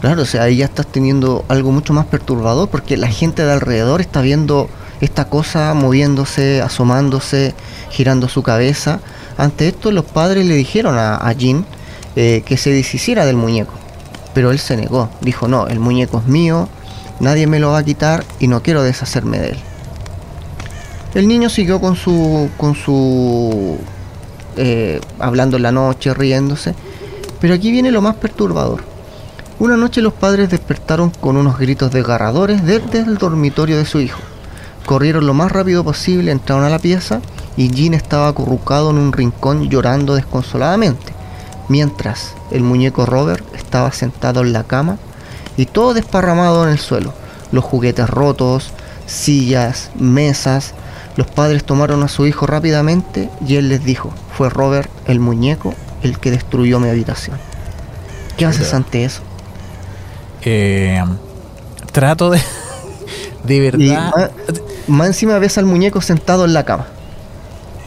Claro, 0.00 0.22
o 0.22 0.26
sea, 0.26 0.42
ahí 0.42 0.56
ya 0.56 0.66
estás 0.66 0.86
teniendo 0.86 1.44
algo 1.48 1.72
mucho 1.72 1.92
más 1.94 2.04
perturbador 2.06 2.68
porque 2.68 2.96
la 2.96 3.08
gente 3.08 3.44
de 3.44 3.52
alrededor 3.52 4.00
está 4.00 4.20
viendo 4.20 4.68
esta 5.00 5.26
cosa 5.26 5.74
moviéndose, 5.74 6.62
asomándose, 6.62 7.54
girando 7.90 8.28
su 8.28 8.42
cabeza. 8.42 9.00
Ante 9.36 9.68
esto 9.68 9.90
los 9.90 10.04
padres 10.04 10.46
le 10.46 10.54
dijeron 10.54 10.96
a, 10.96 11.16
a 11.16 11.32
Jean 11.32 11.66
eh, 12.16 12.42
que 12.46 12.56
se 12.56 12.70
deshiciera 12.70 13.26
del 13.26 13.36
muñeco, 13.36 13.74
pero 14.34 14.50
él 14.50 14.58
se 14.58 14.76
negó, 14.76 15.10
dijo 15.20 15.48
no, 15.48 15.66
el 15.66 15.80
muñeco 15.80 16.18
es 16.18 16.26
mío, 16.26 16.68
nadie 17.20 17.46
me 17.46 17.58
lo 17.58 17.72
va 17.72 17.78
a 17.78 17.84
quitar 17.84 18.24
y 18.38 18.46
no 18.46 18.62
quiero 18.62 18.82
deshacerme 18.82 19.38
de 19.38 19.48
él. 19.50 19.58
El 21.14 21.28
niño 21.28 21.48
siguió 21.48 21.80
con 21.80 21.96
su 21.96 22.48
con 22.56 22.74
su 22.74 23.78
eh, 24.56 25.00
hablando 25.18 25.56
en 25.56 25.64
la 25.64 25.72
noche, 25.72 26.14
riéndose. 26.14 26.74
Pero 27.40 27.54
aquí 27.54 27.70
viene 27.70 27.90
lo 27.90 28.02
más 28.02 28.16
perturbador. 28.16 28.82
Una 29.58 29.76
noche 29.76 30.00
los 30.00 30.12
padres 30.12 30.50
despertaron 30.50 31.10
con 31.10 31.36
unos 31.36 31.58
gritos 31.58 31.92
desgarradores 31.92 32.64
desde 32.64 33.00
el 33.00 33.18
dormitorio 33.18 33.76
de 33.76 33.84
su 33.84 34.00
hijo. 34.00 34.20
Corrieron 34.86 35.26
lo 35.26 35.34
más 35.34 35.50
rápido 35.50 35.82
posible, 35.82 36.30
entraron 36.30 36.64
a 36.64 36.70
la 36.70 36.78
pieza 36.78 37.20
y 37.56 37.70
Jean 37.70 37.94
estaba 37.94 38.28
acurrucado 38.28 38.90
en 38.90 38.98
un 38.98 39.12
rincón 39.12 39.70
llorando 39.70 40.14
desconsoladamente, 40.14 41.12
mientras 41.68 42.34
el 42.50 42.62
muñeco 42.62 43.06
Robert 43.06 43.44
estaba 43.54 43.92
sentado 43.92 44.42
en 44.42 44.52
la 44.52 44.64
cama 44.64 44.98
y 45.56 45.66
todo 45.66 45.94
desparramado 45.94 46.64
en 46.64 46.70
el 46.70 46.78
suelo, 46.78 47.14
los 47.52 47.64
juguetes 47.64 48.08
rotos, 48.10 48.72
sillas, 49.06 49.90
mesas. 49.98 50.74
Los 51.16 51.28
padres 51.28 51.64
tomaron 51.64 52.02
a 52.02 52.08
su 52.08 52.26
hijo 52.26 52.46
rápidamente 52.46 53.30
y 53.46 53.56
él 53.56 53.68
les 53.68 53.84
dijo, 53.84 54.12
fue 54.36 54.50
Robert 54.50 54.90
el 55.06 55.20
muñeco 55.20 55.74
el 56.02 56.18
que 56.18 56.30
destruyó 56.30 56.80
mi 56.80 56.88
habitación. 56.88 57.38
¿Qué 58.36 58.44
haces 58.44 58.74
ante 58.74 59.04
eso? 59.04 59.22
Eh, 60.42 61.02
trato 61.92 62.30
de... 62.30 62.40
De 63.44 63.60
verdad... 63.60 64.30
más 64.86 65.08
encima 65.08 65.38
ves 65.38 65.58
al 65.58 65.64
muñeco 65.64 66.00
sentado 66.00 66.44
en 66.44 66.54
la 66.54 66.64
cama. 66.64 66.86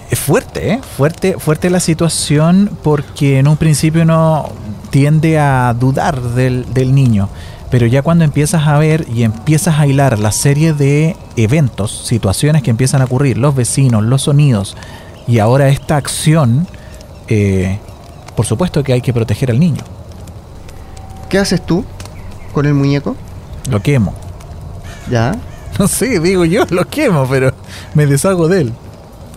Es 0.10 0.20
fuerte, 0.20 0.74
¿eh? 0.74 0.82
Fuerte, 0.96 1.36
fuerte 1.38 1.70
la 1.70 1.80
situación 1.80 2.72
porque 2.82 3.40
en 3.40 3.48
un 3.48 3.58
principio 3.58 4.04
uno 4.04 4.50
tiende 4.90 5.38
a 5.38 5.74
dudar 5.78 6.22
del, 6.22 6.74
del 6.74 6.96
niño. 6.96 7.30
Pero 7.70 7.86
ya 7.86 8.02
cuando 8.02 8.24
empiezas 8.24 8.66
a 8.66 8.78
ver 8.78 9.06
y 9.14 9.24
empiezas 9.24 9.78
a 9.80 9.86
hilar 9.86 10.20
la 10.20 10.32
serie 10.32 10.72
de 10.74 11.18
eventos, 11.36 12.06
situaciones 12.06 12.64
que 12.64 12.70
empiezan 12.70 13.02
a 13.02 13.06
ocurrir, 13.06 13.38
los 13.38 13.54
vecinos, 13.56 14.04
los 14.04 14.24
sonidos 14.24 14.78
y 15.28 15.40
ahora 15.40 15.68
esta 15.68 15.98
acción, 15.98 16.66
eh, 17.28 17.80
por 18.36 18.46
supuesto 18.46 18.84
que 18.84 18.94
hay 18.94 19.02
que 19.02 19.12
proteger 19.12 19.52
al 19.52 19.60
niño. 19.60 19.84
¿Qué 21.30 21.38
haces 21.38 21.66
tú 21.66 21.84
con 22.54 22.66
el 22.66 22.74
muñeco? 22.74 23.18
Lo 23.70 23.82
quemo. 23.82 24.14
¿Ya? 25.12 25.36
No 25.80 25.88
sé, 25.88 26.20
digo 26.20 26.46
yo, 26.46 26.66
lo 26.70 26.88
quemo, 26.88 27.28
pero 27.30 27.54
me 27.94 28.06
deshago 28.06 28.48
de 28.48 28.62
él. 28.62 28.74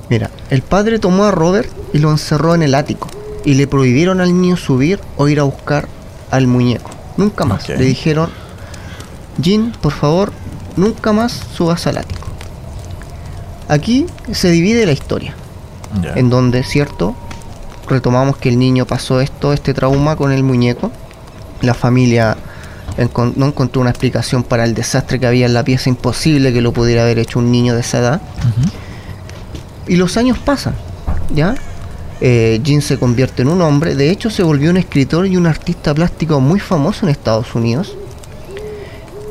Mira, 0.09 0.31
el 0.51 0.63
padre 0.63 0.99
tomó 0.99 1.25
a 1.25 1.31
Robert 1.31 1.71
y 1.93 1.99
lo 1.99 2.11
encerró 2.11 2.55
en 2.55 2.63
el 2.63 2.75
ático 2.75 3.09
y 3.45 3.55
le 3.55 3.67
prohibieron 3.67 4.21
al 4.21 4.39
niño 4.39 4.57
subir 4.57 5.01
o 5.17 5.29
ir 5.29 5.41
a 5.41 5.45
buscar 5.45 5.87
al 6.31 6.47
muñeco. 6.47 6.91
Nunca 7.17 7.45
más. 7.45 7.69
Le 7.69 7.85
dijeron, 7.85 8.31
Jean, 9.39 9.73
por 9.81 9.93
favor, 9.93 10.33
nunca 10.77 11.13
más 11.13 11.33
subas 11.55 11.87
al 11.87 11.99
ático. 11.99 12.29
Aquí 13.69 14.07
se 14.33 14.51
divide 14.51 14.85
la 14.85 14.93
historia, 14.93 15.35
en 16.17 16.29
donde, 16.29 16.65
cierto, 16.65 17.15
retomamos 17.89 18.37
que 18.37 18.49
el 18.49 18.59
niño 18.59 18.85
pasó 18.85 19.21
esto, 19.21 19.53
este 19.53 19.75
trauma 19.75 20.17
con 20.17 20.33
el 20.33 20.43
muñeco. 20.43 20.91
La 21.61 21.75
familia 21.75 22.37
no 23.37 23.47
encontró 23.47 23.81
una 23.81 23.91
explicación 23.91 24.43
para 24.43 24.65
el 24.65 24.75
desastre 24.75 25.19
que 25.19 25.27
había 25.27 25.47
en 25.47 25.55
la 25.55 25.65
pieza, 25.65 25.89
imposible 25.91 26.53
que 26.53 26.61
lo 26.61 26.73
pudiera 26.73 27.03
haber 27.03 27.19
hecho 27.19 27.39
un 27.39 27.51
niño 27.51 27.75
de 27.75 27.81
esa 27.81 27.99
edad. 27.99 28.21
Y 29.87 29.97
los 29.97 30.17
años 30.17 30.39
pasan, 30.39 30.75
¿ya? 31.35 31.55
Eh, 32.21 32.61
Jean 32.63 32.83
se 32.83 32.99
convierte 32.99 33.43
en 33.43 33.49
un 33.49 33.63
hombre, 33.63 33.95
de 33.95 34.11
hecho 34.11 34.29
se 34.29 34.43
volvió 34.43 34.71
un 34.71 34.77
escritor 34.77 35.27
y 35.27 35.37
un 35.37 35.47
artista 35.47 35.95
plástico 35.95 36.39
muy 36.39 36.61
famoso 36.61 37.07
en 37.07 37.11
Estados 37.11 37.55
Unidos 37.55 37.97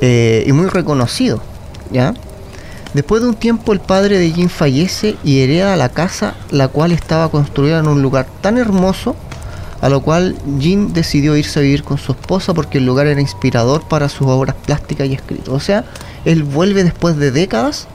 eh, 0.01 0.43
y 0.47 0.51
muy 0.53 0.67
reconocido, 0.67 1.39
¿ya? 1.91 2.15
Después 2.93 3.21
de 3.21 3.29
un 3.29 3.35
tiempo 3.35 3.73
el 3.73 3.79
padre 3.79 4.17
de 4.17 4.31
Jean 4.31 4.49
fallece 4.49 5.17
y 5.23 5.41
hereda 5.41 5.75
la 5.75 5.89
casa, 5.89 6.33
la 6.49 6.67
cual 6.69 6.91
estaba 6.91 7.29
construida 7.29 7.79
en 7.79 7.87
un 7.87 8.01
lugar 8.01 8.25
tan 8.41 8.57
hermoso, 8.57 9.15
a 9.81 9.89
lo 9.89 10.01
cual 10.01 10.35
Jean 10.59 10.93
decidió 10.93 11.35
irse 11.37 11.59
a 11.59 11.61
vivir 11.61 11.83
con 11.83 11.97
su 11.97 12.11
esposa 12.11 12.53
porque 12.53 12.79
el 12.79 12.85
lugar 12.85 13.07
era 13.07 13.21
inspirador 13.21 13.87
para 13.87 14.09
sus 14.09 14.27
obras 14.27 14.55
plásticas 14.65 15.07
y 15.07 15.13
escritos. 15.13 15.53
O 15.53 15.59
sea, 15.59 15.85
él 16.25 16.43
vuelve 16.43 16.83
después 16.83 17.17
de 17.17 17.31
décadas 17.31 17.87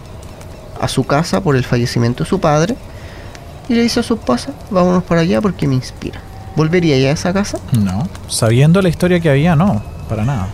a 0.81 0.89
su 0.89 1.05
casa 1.05 1.43
por 1.43 1.57
el 1.57 1.65
fallecimiento 1.65 2.25
de 2.25 2.31
su 2.31 2.41
padre 2.41 2.77
y 3.69 3.75
le 3.75 3.83
dice 3.83 4.01
a 4.01 4.03
su 4.03 4.15
esposa, 4.15 4.53
vámonos 4.71 5.05
para 5.05 5.23
allá 5.23 5.41
porque 5.41 5.67
me 5.67 5.75
inspira. 5.75 6.21
¿Volvería 6.57 6.99
ya 6.99 7.09
a 7.09 7.13
esa 7.13 7.33
casa? 7.33 7.59
No, 7.73 8.09
sabiendo 8.29 8.81
la 8.81 8.89
historia 8.89 9.21
que 9.21 9.29
había, 9.29 9.57
no, 9.57 9.83
para 10.09 10.25
nada. 10.25 10.49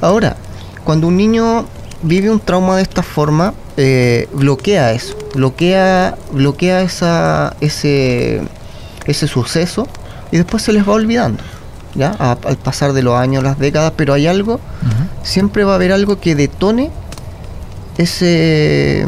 Ahora, 0.00 0.36
cuando 0.82 1.06
un 1.06 1.16
niño 1.16 1.66
vive 2.02 2.30
un 2.30 2.40
trauma 2.40 2.76
de 2.76 2.82
esta 2.82 3.02
forma, 3.02 3.54
eh, 3.76 4.28
bloquea 4.32 4.92
eso, 4.92 5.16
bloquea, 5.34 6.16
bloquea 6.32 6.82
esa, 6.82 7.56
ese, 7.60 8.42
ese 9.06 9.26
suceso 9.28 9.86
y 10.32 10.36
después 10.38 10.62
se 10.62 10.72
les 10.72 10.88
va 10.88 10.92
olvidando, 10.94 11.42
¿ya? 11.94 12.14
A- 12.18 12.36
al 12.46 12.56
pasar 12.56 12.92
de 12.92 13.02
los 13.02 13.14
años, 13.14 13.42
las 13.42 13.58
décadas, 13.58 13.92
pero 13.96 14.12
hay 14.14 14.26
algo, 14.26 14.60
siempre 15.22 15.64
va 15.64 15.72
a 15.72 15.74
haber 15.76 15.92
algo 15.92 16.18
que 16.20 16.34
detone 16.34 16.90
ese, 17.98 19.06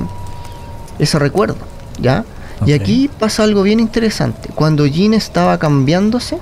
ese 0.98 1.18
recuerdo, 1.18 1.56
¿ya? 2.00 2.24
Y 2.64 2.72
aquí 2.72 3.10
pasa 3.18 3.42
algo 3.42 3.62
bien 3.62 3.80
interesante. 3.80 4.48
Cuando 4.54 4.86
Jean 4.86 5.12
estaba 5.12 5.58
cambiándose, 5.58 6.38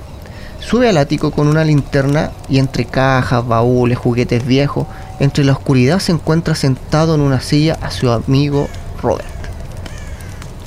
sube 0.61 0.87
al 0.87 0.97
ático 0.97 1.31
con 1.31 1.47
una 1.47 1.63
linterna 1.65 2.31
y 2.47 2.59
entre 2.59 2.85
cajas, 2.85 3.45
baúles, 3.45 3.97
juguetes 3.97 4.45
viejos, 4.45 4.87
entre 5.19 5.43
la 5.43 5.51
oscuridad 5.53 5.99
se 5.99 6.11
encuentra 6.13 6.55
sentado 6.55 7.15
en 7.15 7.21
una 7.21 7.41
silla 7.41 7.77
a 7.81 7.91
su 7.91 8.09
amigo 8.11 8.69
Robert. 9.01 9.27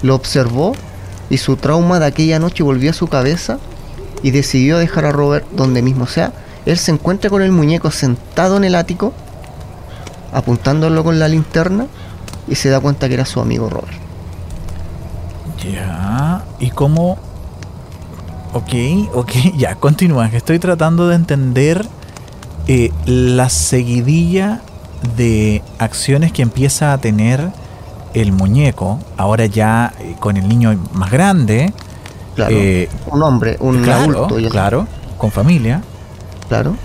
Lo 0.03 0.15
observó 0.15 0.75
y 1.31 1.39
su 1.39 1.57
trauma 1.57 1.99
de 1.99 2.07
aquella 2.07 2.39
noche 2.39 2.63
volvió 2.63 2.91
a 2.91 2.95
su 2.95 3.09
cabeza 3.09 3.59
y 4.23 4.31
decidió 4.31 4.79
dejar 4.79 5.05
a 5.05 5.13
Robert 5.13 5.47
donde 5.53 5.83
mismo 5.83 6.07
sea. 6.07 6.33
Él 6.67 6.79
se 6.79 6.91
encuentra 6.91 7.31
con 7.31 7.43
el 7.43 7.53
muñeco 7.53 7.91
sentado 7.91 8.57
en 8.57 8.65
el 8.65 8.75
ático, 8.75 9.13
apuntándolo 10.33 11.05
con 11.05 11.19
la 11.19 11.29
linterna 11.29 11.87
y 12.47 12.55
se 12.55 12.69
da 12.69 12.81
cuenta 12.81 13.09
que 13.09 13.15
era 13.15 13.25
su 13.25 13.41
amigo 13.41 13.71
Robert. 13.71 13.97
Ya, 15.63 16.45
¿y 16.61 16.71
cómo? 16.71 17.19
Ok, 18.53 18.75
ok, 19.15 19.33
ya, 19.57 19.75
continúa, 19.75 20.29
estoy 20.29 20.59
tratando 20.59 21.09
de 21.09 21.17
entender 21.17 21.85
eh, 22.67 22.93
la 23.07 23.49
seguidilla 23.49 24.63
de 25.17 25.63
acciones 25.79 26.33
que 26.33 26.43
empieza 26.43 26.93
a 26.93 26.99
tener 26.99 27.51
el 28.19 28.33
muñeco, 28.33 28.99
ahora 29.17 29.47
ya 29.47 29.93
eh, 30.01 30.17
con 30.21 30.37
el 30.37 30.49
niño 30.49 30.79
más 30.93 31.11
grande, 31.11 31.73
Claro, 32.35 32.55
eh, 32.55 32.89
un 33.07 33.23
hombre, 33.23 33.57
un 33.61 33.83
claro, 33.83 34.03
adulto. 34.27 34.39
ya- 34.39 34.49
claro, 34.49 34.87
con 35.19 35.31
familia. 35.33 35.83
Claro. 36.49 36.77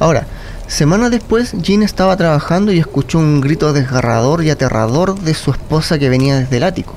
Ahora, 0.00 0.26
semanas 0.66 1.10
después, 1.10 1.52
Jean 1.62 1.82
estaba 1.82 2.16
trabajando 2.16 2.72
y 2.72 2.78
escuchó 2.78 3.18
un 3.18 3.40
grito 3.40 3.72
desgarrador 3.72 4.42
y 4.44 4.50
aterrador 4.50 5.18
de 5.20 5.34
su 5.34 5.50
esposa 5.52 5.98
que 5.98 6.08
venía 6.08 6.36
desde 6.38 6.56
el 6.56 6.64
ático. 6.64 6.94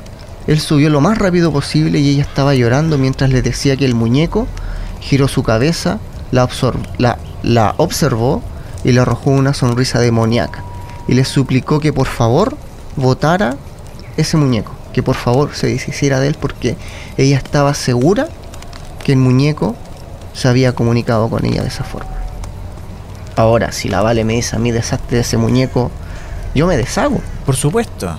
Él 0.48 0.60
subió 0.60 0.90
lo 0.90 1.00
más 1.02 1.18
rápido 1.20 1.52
posible 1.52 2.00
y 2.00 2.10
ella 2.10 2.24
estaba 2.24 2.56
llorando 2.56 2.98
mientras 2.98 3.30
le 3.30 3.42
decía 3.44 3.78
que 3.78 3.86
el 3.86 3.94
muñeco 3.94 4.48
giró 5.00 5.28
su 5.28 5.44
cabeza, 5.44 6.00
la, 6.32 6.44
absor- 6.48 6.80
la, 6.98 7.20
la 7.44 7.76
observó 7.78 8.42
y 8.84 8.92
le 8.92 9.02
arrojó 9.02 9.30
una 9.30 9.54
sonrisa 9.54 10.00
demoníaca. 10.00 10.64
Y 11.08 11.14
le 11.14 11.24
suplicó 11.26 11.80
que 11.80 11.94
por 11.94 12.08
favor 12.08 12.58
votara 12.96 13.56
ese 14.22 14.38
muñeco, 14.38 14.72
que 14.94 15.04
por 15.04 15.16
favor 15.16 15.52
se 15.54 15.68
deshiciera 15.68 16.20
de 16.20 16.28
él 16.30 16.36
porque 16.40 16.76
ella 17.18 17.38
estaba 17.38 17.74
segura 17.74 18.28
que 19.04 19.12
el 19.14 19.18
muñeco 19.18 19.76
se 20.34 20.48
había 20.48 20.74
comunicado 20.74 21.30
con 21.30 21.46
ella 21.46 21.62
de 21.62 21.68
esa 21.68 21.84
forma. 21.84 22.10
Ahora, 23.36 23.72
si 23.72 23.90
la 23.90 24.02
Vale 24.02 24.24
me 24.24 24.34
dice 24.34 24.56
a 24.56 24.60
mí 24.60 24.72
desastre 24.72 25.18
de 25.18 25.22
ese 25.22 25.38
muñeco, 25.38 25.90
yo 26.54 26.68
me 26.68 26.78
deshago. 26.78 27.20
Por 27.46 27.56
supuesto. 27.56 28.16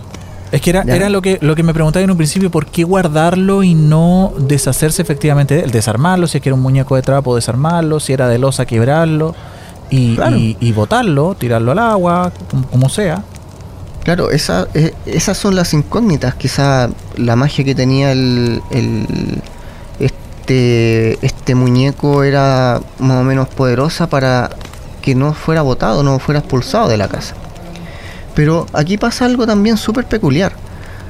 Es 0.50 0.60
que 0.60 0.70
era, 0.70 0.84
Ya. 0.84 0.96
era 0.96 1.08
lo 1.08 1.22
que 1.22 1.38
lo 1.40 1.54
que 1.54 1.62
me 1.62 1.72
preguntaba 1.72 2.02
en 2.02 2.10
un 2.10 2.16
principio, 2.16 2.50
¿por 2.50 2.66
qué 2.66 2.84
guardarlo 2.84 3.62
y 3.62 3.74
no 3.74 4.32
deshacerse 4.38 5.00
efectivamente 5.00 5.54
de 5.54 5.60
él? 5.62 5.70
Desarmarlo, 5.70 6.26
si 6.26 6.38
es 6.38 6.42
que 6.42 6.48
era 6.50 6.54
un 6.56 6.60
muñeco 6.62 6.96
de 6.96 7.02
trapo, 7.02 7.34
desarmarlo, 7.34 8.00
si 8.00 8.12
era 8.12 8.28
de 8.28 8.38
losa, 8.38 8.66
quebrarlo 8.66 9.34
y, 9.88 10.14
Claro. 10.16 10.36
y, 10.36 10.56
y 10.60 10.72
botarlo, 10.72 11.34
tirarlo 11.38 11.72
al 11.72 11.78
agua, 11.78 12.32
como, 12.50 12.66
como 12.66 12.88
sea. 12.90 13.22
Claro, 14.04 14.30
esa, 14.30 14.66
eh, 14.74 14.92
esas 15.06 15.38
son 15.38 15.54
las 15.54 15.72
incógnitas. 15.74 16.34
Quizá 16.34 16.88
la 17.16 17.36
magia 17.36 17.64
que 17.64 17.74
tenía 17.74 18.12
el, 18.12 18.60
el- 18.70 19.40
este, 20.00 21.24
este 21.24 21.54
muñeco 21.54 22.24
era 22.24 22.80
más 22.98 23.20
o 23.20 23.22
menos 23.24 23.48
poderosa 23.48 24.08
para 24.08 24.50
que 25.00 25.14
no 25.14 25.34
fuera 25.34 25.62
botado, 25.62 26.02
no 26.02 26.18
fuera 26.18 26.40
expulsado 26.40 26.88
de 26.88 26.96
la 26.96 27.08
casa. 27.08 27.34
Pero 28.34 28.66
aquí 28.72 28.98
pasa 28.98 29.24
algo 29.24 29.46
también 29.46 29.76
súper 29.76 30.06
peculiar. 30.06 30.52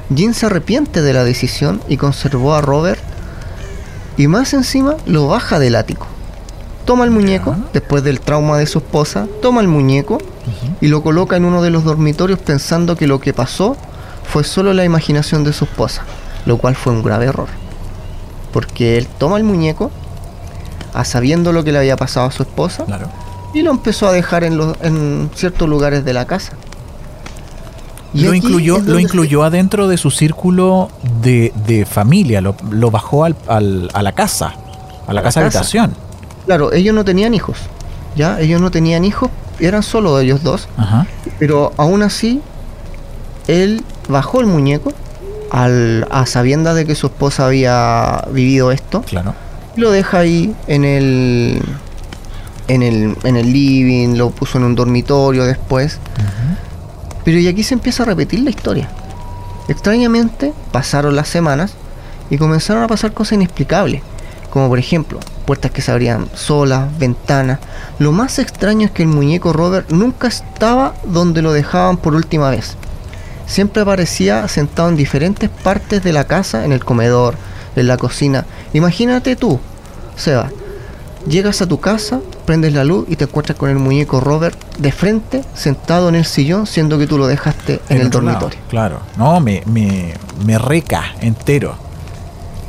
Jean 0.09 0.33
se 0.35 0.45
arrepiente 0.45 1.01
de 1.01 1.13
la 1.13 1.23
decisión 1.23 1.81
y 1.87 1.97
conservó 1.97 2.53
a 2.53 2.61
Robert 2.61 2.99
y 4.17 4.27
más 4.27 4.53
encima 4.53 4.97
lo 5.05 5.27
baja 5.27 5.57
del 5.57 5.75
ático. 5.75 6.05
Toma 6.85 7.05
el 7.05 7.11
muñeco, 7.11 7.55
después 7.71 8.03
del 8.03 8.19
trauma 8.19 8.57
de 8.57 8.67
su 8.67 8.79
esposa, 8.79 9.27
toma 9.41 9.61
el 9.61 9.67
muñeco 9.67 10.19
y 10.81 10.87
lo 10.87 11.01
coloca 11.03 11.35
en 11.37 11.45
uno 11.45 11.61
de 11.61 11.69
los 11.69 11.83
dormitorios 11.83 12.39
pensando 12.39 12.95
que 12.95 13.07
lo 13.07 13.19
que 13.19 13.33
pasó 13.33 13.75
fue 14.23 14.43
solo 14.43 14.73
la 14.73 14.83
imaginación 14.83 15.43
de 15.43 15.53
su 15.53 15.65
esposa, 15.65 16.03
lo 16.45 16.57
cual 16.57 16.75
fue 16.75 16.93
un 16.93 17.03
grave 17.03 17.25
error. 17.25 17.47
porque 18.51 18.97
él 18.99 19.07
toma 19.17 19.37
el 19.37 19.43
muñeco, 19.43 19.89
a 20.93 21.03
sabiendo 21.05 21.51
lo 21.51 21.63
que 21.63 21.71
le 21.71 21.79
había 21.79 21.97
pasado 21.97 22.27
a 22.27 22.31
su 22.31 22.43
esposa, 22.43 22.85
Claro. 22.85 23.07
y 23.53 23.63
lo 23.63 23.71
empezó 23.71 24.07
a 24.07 24.11
dejar 24.11 24.43
en, 24.43 24.57
los- 24.57 24.77
en 24.83 25.31
ciertos 25.33 25.67
lugares 25.67 26.05
de 26.05 26.13
la 26.13 26.25
casa. 26.25 26.53
Y 28.13 28.21
Lo 28.25 28.33
incluyó, 28.35 28.77
lo 28.77 28.99
incluyó 28.99 29.43
adentro 29.43 29.87
de 29.87 29.97
su 29.97 30.11
círculo 30.11 30.89
de, 31.23 31.51
de 31.65 31.83
familia, 31.87 32.41
lo, 32.41 32.55
lo 32.69 32.91
bajó 32.91 33.23
al, 33.25 33.35
al- 33.47 33.89
a 33.91 34.03
la 34.03 34.11
casa, 34.11 34.53
a 35.07 35.13
la 35.13 35.13
la 35.15 35.23
casa 35.23 35.41
casa. 35.41 35.57
habitación. 35.59 35.95
claro, 36.45 36.71
ellos 36.73 36.93
no 36.93 37.03
tenían 37.03 37.33
hijos, 37.33 37.57
¿ya? 38.15 38.39
Ellos 38.39 38.61
no 38.61 38.71
tenían 38.71 39.05
hijos, 39.05 39.29
eran 39.59 39.83
solo 39.83 40.19
ellos 40.19 40.43
dos, 40.43 40.67
Ajá. 40.77 41.05
pero 41.39 41.73
aún 41.77 42.01
así, 42.03 42.41
él 43.47 43.83
bajó 44.09 44.39
el 44.41 44.47
muñeco 44.47 44.91
al, 45.51 46.07
a 46.11 46.25
sabiendas 46.25 46.75
de 46.75 46.85
que 46.85 46.95
su 46.95 47.07
esposa 47.07 47.45
había 47.45 48.25
vivido 48.31 48.71
esto, 48.71 49.01
Claro. 49.01 49.33
y 49.75 49.81
lo 49.81 49.91
deja 49.91 50.19
ahí 50.19 50.55
en 50.67 50.83
el, 50.85 51.61
en 52.67 52.81
el, 52.83 53.15
en 53.23 53.35
el 53.35 53.51
living, 53.53 54.15
lo 54.17 54.29
puso 54.31 54.57
en 54.57 54.63
un 54.63 54.75
dormitorio 54.75 55.43
después, 55.45 55.99
Pero 57.23 57.37
y 57.39 57.47
aquí 57.47 57.63
se 57.63 57.73
empieza 57.75 58.03
a 58.03 58.05
repetir 58.07 58.39
la 58.41 58.49
historia. 58.49 58.89
Extrañamente, 59.69 60.53
pasaron 60.73 61.15
las 61.15 61.29
semanas 61.29 61.73
y 62.29 62.37
comenzaron 62.37 62.83
a 62.83 62.87
pasar 62.87 63.13
cosas 63.13 63.33
inexplicables, 63.33 64.01
como 64.53 64.69
por 64.69 64.77
ejemplo, 64.77 65.19
puertas 65.47 65.71
que 65.71 65.81
se 65.81 65.91
abrían 65.91 66.27
solas, 66.35 66.95
ventanas. 66.99 67.57
Lo 67.97 68.11
más 68.11 68.37
extraño 68.37 68.85
es 68.85 68.91
que 68.91 69.01
el 69.01 69.09
muñeco 69.09 69.51
Robert 69.51 69.89
nunca 69.89 70.27
estaba 70.27 70.93
donde 71.05 71.41
lo 71.41 71.53
dejaban 71.53 71.97
por 71.97 72.13
última 72.13 72.51
vez. 72.51 72.75
Siempre 73.47 73.81
aparecía 73.81 74.47
sentado 74.47 74.89
en 74.89 74.95
diferentes 74.95 75.49
partes 75.49 76.03
de 76.03 76.13
la 76.13 76.25
casa, 76.25 76.65
en 76.65 76.71
el 76.71 76.85
comedor, 76.85 77.33
en 77.75 77.87
la 77.87 77.97
cocina. 77.97 78.45
Imagínate 78.73 79.35
tú, 79.35 79.59
Seba, 80.17 80.51
llegas 81.27 81.63
a 81.63 81.67
tu 81.67 81.79
casa, 81.79 82.19
prendes 82.45 82.73
la 82.73 82.83
luz 82.83 83.07
y 83.09 83.15
te 83.15 83.23
encuentras 83.23 83.57
con 83.57 83.71
el 83.71 83.79
muñeco 83.79 84.19
Robert 84.19 84.59
de 84.77 84.91
frente, 84.91 85.43
sentado 85.55 86.09
en 86.09 86.13
el 86.13 86.25
sillón, 86.25 86.67
siendo 86.67 86.99
que 86.99 87.07
tú 87.07 87.17
lo 87.17 87.25
dejaste 87.25 87.81
en, 87.89 87.97
el 87.97 88.03
lado, 88.03 88.21
dormitorio. 88.21 88.59
Claro. 88.69 88.99
No, 89.17 89.39
me, 89.39 89.63
me, 89.65 90.13
me 90.45 90.59
reca 90.59 91.05
entero. 91.21 91.82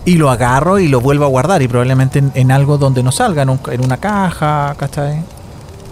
Y 0.07 0.17
lo 0.17 0.31
agarro 0.31 0.79
y 0.79 0.89
lo 0.89 1.01
vuelvo 1.01 1.25
a 1.25 1.29
guardar. 1.29 1.63
Y 1.63 1.69
probablemente 1.69 2.19
en, 2.19 2.31
en 2.35 2.51
algo 2.53 2.77
donde 2.79 3.03
no 3.03 3.11
salga, 3.13 3.43
en, 3.43 3.49
un- 3.51 3.61
en 3.73 3.85
una 3.85 3.97
caja, 3.97 4.75
¿cachai? 4.79 5.23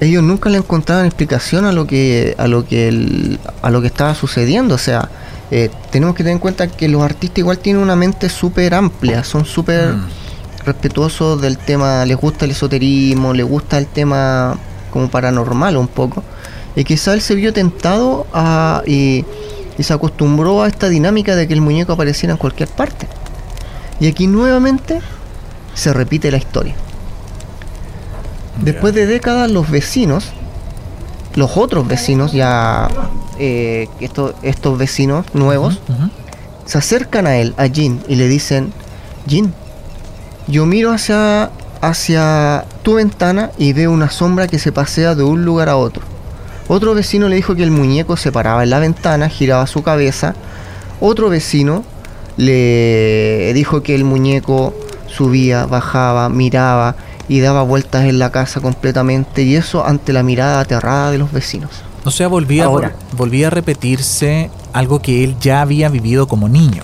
Ellos 0.00 0.22
nunca 0.22 0.50
le 0.50 0.58
encontraban 0.58 1.06
explicación 1.06 1.64
a 1.64 1.72
lo 1.72 1.86
que 1.86 2.34
a 2.36 2.46
lo 2.48 2.66
que 2.66 2.88
el- 2.88 3.38
a 3.62 3.70
lo 3.70 3.80
que 3.80 3.86
estaba 3.86 4.14
sucediendo, 4.14 4.74
o 4.74 4.78
sea, 4.78 5.08
eh, 5.50 5.70
tenemos 5.90 6.14
que 6.16 6.24
tener 6.24 6.32
en 6.34 6.38
cuenta 6.40 6.66
que 6.66 6.88
los 6.88 7.02
artistas 7.02 7.38
igual 7.38 7.58
tienen 7.58 7.80
una 7.82 7.94
mente 7.94 8.28
súper 8.28 8.74
amplia, 8.74 9.22
son 9.22 9.44
súper 9.44 9.94
Mm. 9.94 10.08
respetuosos 10.66 11.40
del 11.40 11.56
tema, 11.58 12.04
les 12.04 12.16
gusta 12.16 12.44
el 12.44 12.50
esoterismo, 12.52 13.32
les 13.32 13.46
gusta 13.46 13.78
el 13.78 13.86
tema 13.86 14.56
como 14.90 15.08
paranormal 15.08 15.76
un 15.76 15.88
poco. 15.88 16.22
Y 16.74 16.84
quizá 16.84 17.14
él 17.14 17.20
se 17.20 17.34
vio 17.34 17.52
tentado 17.52 18.26
a, 18.32 18.82
y, 18.86 19.24
y 19.78 19.82
se 19.82 19.92
acostumbró 19.92 20.62
a 20.62 20.68
esta 20.68 20.88
dinámica 20.88 21.36
de 21.36 21.46
que 21.46 21.54
el 21.54 21.60
muñeco 21.60 21.92
apareciera 21.92 22.32
en 22.32 22.38
cualquier 22.38 22.68
parte. 22.68 23.06
Y 24.02 24.08
aquí 24.08 24.26
nuevamente 24.26 25.00
se 25.74 25.92
repite 25.92 26.32
la 26.32 26.36
historia. 26.36 26.74
Después 28.60 28.92
de 28.94 29.06
décadas 29.06 29.48
los 29.48 29.70
vecinos, 29.70 30.32
los 31.36 31.56
otros 31.56 31.86
vecinos 31.86 32.32
ya, 32.32 32.88
eh, 33.38 33.86
estos, 34.00 34.34
estos 34.42 34.76
vecinos 34.76 35.26
nuevos, 35.34 35.78
se 36.64 36.78
acercan 36.78 37.28
a 37.28 37.36
él, 37.36 37.54
a 37.56 37.68
Jin, 37.68 38.02
y 38.08 38.16
le 38.16 38.26
dicen, 38.26 38.72
Jin, 39.28 39.54
yo 40.48 40.66
miro 40.66 40.90
hacia, 40.90 41.52
hacia 41.80 42.64
tu 42.82 42.94
ventana 42.94 43.52
y 43.56 43.72
veo 43.72 43.92
una 43.92 44.10
sombra 44.10 44.48
que 44.48 44.58
se 44.58 44.72
pasea 44.72 45.14
de 45.14 45.22
un 45.22 45.44
lugar 45.44 45.68
a 45.68 45.76
otro. 45.76 46.02
Otro 46.66 46.92
vecino 46.96 47.28
le 47.28 47.36
dijo 47.36 47.54
que 47.54 47.62
el 47.62 47.70
muñeco 47.70 48.16
se 48.16 48.32
paraba 48.32 48.64
en 48.64 48.70
la 48.70 48.80
ventana, 48.80 49.28
giraba 49.28 49.68
su 49.68 49.84
cabeza. 49.84 50.34
Otro 51.00 51.28
vecino 51.28 51.84
le 52.36 53.52
dijo 53.54 53.82
que 53.82 53.94
el 53.94 54.04
muñeco 54.04 54.74
subía, 55.06 55.66
bajaba, 55.66 56.28
miraba 56.28 56.96
y 57.28 57.40
daba 57.40 57.62
vueltas 57.62 58.04
en 58.04 58.18
la 58.18 58.30
casa 58.30 58.60
completamente 58.60 59.42
y 59.42 59.56
eso 59.56 59.86
ante 59.86 60.12
la 60.12 60.22
mirada 60.22 60.60
aterrada 60.60 61.10
de 61.10 61.18
los 61.18 61.32
vecinos. 61.32 61.70
O 62.04 62.10
sea, 62.10 62.28
volvía, 62.28 62.64
Ahora. 62.64 62.94
volvía 63.16 63.46
a 63.46 63.50
repetirse 63.50 64.50
algo 64.72 65.00
que 65.00 65.22
él 65.24 65.36
ya 65.40 65.60
había 65.60 65.88
vivido 65.88 66.26
como 66.26 66.48
niño. 66.48 66.82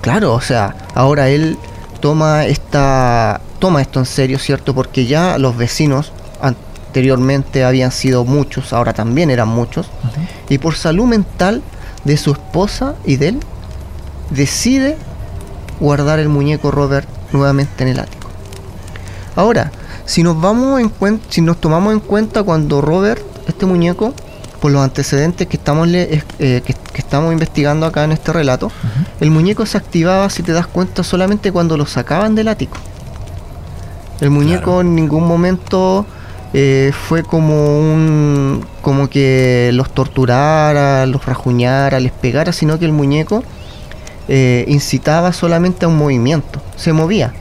Claro, 0.00 0.34
o 0.34 0.40
sea, 0.40 0.74
ahora 0.94 1.28
él 1.28 1.56
toma 2.00 2.44
esta 2.46 3.40
toma 3.58 3.80
esto 3.80 3.98
en 3.98 4.06
serio, 4.06 4.38
¿cierto? 4.38 4.74
Porque 4.74 5.06
ya 5.06 5.38
los 5.38 5.56
vecinos 5.56 6.12
anteriormente 6.42 7.64
habían 7.64 7.92
sido 7.92 8.24
muchos, 8.24 8.72
ahora 8.74 8.92
también 8.92 9.30
eran 9.30 9.48
muchos, 9.48 9.88
y 10.50 10.58
por 10.58 10.74
salud 10.74 11.06
mental 11.06 11.62
de 12.04 12.18
su 12.18 12.32
esposa 12.32 12.94
y 13.06 13.16
de 13.16 13.28
él 13.28 13.40
decide 14.34 14.96
guardar 15.80 16.18
el 16.18 16.28
muñeco 16.28 16.70
Robert 16.70 17.08
nuevamente 17.32 17.82
en 17.84 17.88
el 17.90 18.00
ático. 18.00 18.28
Ahora, 19.36 19.72
si 20.04 20.22
nos 20.22 20.40
vamos 20.40 20.80
en 20.80 20.90
cuen- 20.90 21.20
si 21.28 21.40
nos 21.40 21.60
tomamos 21.60 21.92
en 21.92 22.00
cuenta 22.00 22.42
cuando 22.42 22.80
Robert, 22.80 23.22
este 23.48 23.66
muñeco, 23.66 24.14
por 24.60 24.70
los 24.72 24.82
antecedentes 24.82 25.46
que 25.46 25.56
estamos 25.56 25.88
eh, 25.88 26.22
que, 26.38 26.62
que 26.62 26.74
estamos 27.00 27.32
investigando 27.32 27.84
acá 27.86 28.04
en 28.04 28.12
este 28.12 28.32
relato, 28.32 28.70
el 29.20 29.30
muñeco 29.30 29.66
se 29.66 29.76
activaba, 29.76 30.30
si 30.30 30.42
te 30.42 30.52
das 30.52 30.66
cuenta, 30.66 31.02
solamente 31.02 31.52
cuando 31.52 31.76
lo 31.76 31.84
sacaban 31.86 32.34
del 32.34 32.48
ático. 32.48 32.76
El 34.20 34.30
muñeco 34.30 34.64
Claro. 34.64 34.80
en 34.82 34.94
ningún 34.94 35.26
momento 35.26 36.06
eh, 36.54 36.92
fue 37.08 37.24
como 37.24 37.78
un. 37.78 38.64
como 38.80 39.10
que 39.10 39.70
los 39.74 39.90
torturara, 39.92 41.04
los 41.06 41.26
rajuñara, 41.26 41.98
les 42.00 42.12
pegara, 42.12 42.52
sino 42.52 42.78
que 42.78 42.84
el 42.84 42.92
muñeco 42.92 43.42
eh, 44.28 44.64
incitaba 44.68 45.32
solamente 45.32 45.84
a 45.84 45.88
un 45.88 45.96
movimiento. 45.98 46.60
Se 46.76 46.92
movía, 46.92 47.32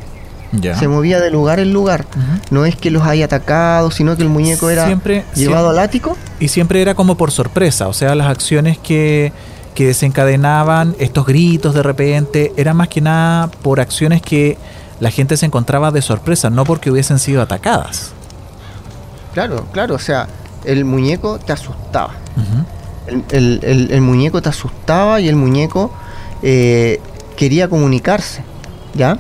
se 0.77 0.87
movía 0.87 1.19
de 1.19 1.31
lugar 1.31 1.59
en 1.59 1.73
lugar. 1.73 2.05
No 2.51 2.65
es 2.65 2.75
que 2.75 2.91
los 2.91 3.03
haya 3.03 3.25
atacado, 3.25 3.89
sino 3.91 4.15
que 4.15 4.23
el 4.23 4.29
muñeco 4.29 4.69
era 4.69 4.85
Siempre- 4.85 5.25
llevado 5.35 5.67
siempre- 5.67 5.79
al 5.79 5.79
ático. 5.79 6.17
Y 6.39 6.47
siempre 6.49 6.81
era 6.81 6.93
como 6.95 7.15
por 7.17 7.31
sorpresa, 7.31 7.87
o 7.87 7.93
sea, 7.93 8.13
las 8.15 8.27
acciones 8.27 8.77
que, 8.77 9.31
que 9.75 9.87
desencadenaban 9.87 10.95
estos 10.99 11.25
gritos 11.25 11.73
de 11.73 11.81
repente 11.83 12.53
eran 12.57 12.77
más 12.77 12.87
que 12.89 13.01
nada 13.01 13.47
por 13.47 13.79
acciones 13.79 14.21
que 14.21 14.57
la 14.99 15.09
gente 15.09 15.35
se 15.37 15.45
encontraba 15.47 15.89
de 15.91 16.01
sorpresa, 16.01 16.49
no 16.51 16.63
porque 16.65 16.91
hubiesen 16.91 17.17
sido 17.19 17.41
atacadas. 17.41 18.11
Claro, 19.33 19.65
claro, 19.71 19.95
o 19.95 19.99
sea, 19.99 20.27
el 20.63 20.85
muñeco 20.85 21.39
te 21.39 21.53
asustaba. 21.53 22.11
Ujú. 22.37 22.65
El, 23.07 23.23
el- 23.31 23.59
el- 23.63 23.91
el 23.91 24.01
muñeco 24.01 24.41
te 24.41 24.49
asustaba 24.49 25.19
y 25.19 25.27
el 25.27 25.35
muñeco 25.35 25.91
eh, 26.43 26.99
quería 27.35 27.67
comunicarse, 27.67 28.43
¿ya? 28.93 29.17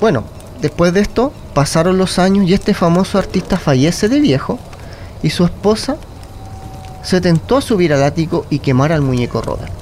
Bueno, 0.00 0.24
después 0.60 0.92
de 0.92 1.00
esto 1.00 1.32
pasaron 1.54 1.98
los 1.98 2.18
años 2.18 2.48
y 2.48 2.54
este 2.54 2.74
famoso 2.74 3.18
artista 3.18 3.56
fallece 3.58 4.08
de 4.08 4.20
viejo 4.20 4.58
y 5.22 5.30
su 5.30 5.44
esposa 5.44 5.96
se 7.02 7.20
tentó 7.20 7.56
a 7.56 7.60
subir 7.62 7.92
al 7.92 8.02
ático 8.02 8.46
y 8.50 8.58
quemar 8.60 8.92
al 8.92 9.00
muñeco 9.02 9.40
Robert. 9.40 9.72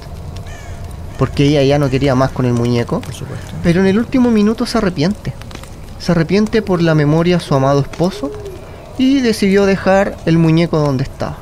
Porque 1.17 1.45
ella 1.45 1.63
ya 1.63 1.77
no 1.79 1.89
quería 1.89 2.15
más 2.15 2.31
con 2.31 2.45
el 2.45 2.53
muñeco, 2.53 3.01
Por 3.01 3.13
supuesto. 3.13 3.51
pero 3.61 3.81
en 3.81 3.87
el 3.87 3.99
último 3.99 4.31
minuto 4.31 4.65
se 4.65 4.77
arrepiente. 4.77 5.33
Se 5.99 6.13
arrepiente 6.13 6.61
por 6.61 6.81
la 6.81 6.95
memoria 6.95 7.37
a 7.37 7.39
su 7.41 7.53
amado 7.53 7.81
esposo 7.81 8.31
y 8.97 9.19
decidió 9.19 9.65
dejar 9.65 10.15
el 10.25 10.37
muñeco 10.37 10.79
donde 10.79 11.03
estaba. 11.03 11.37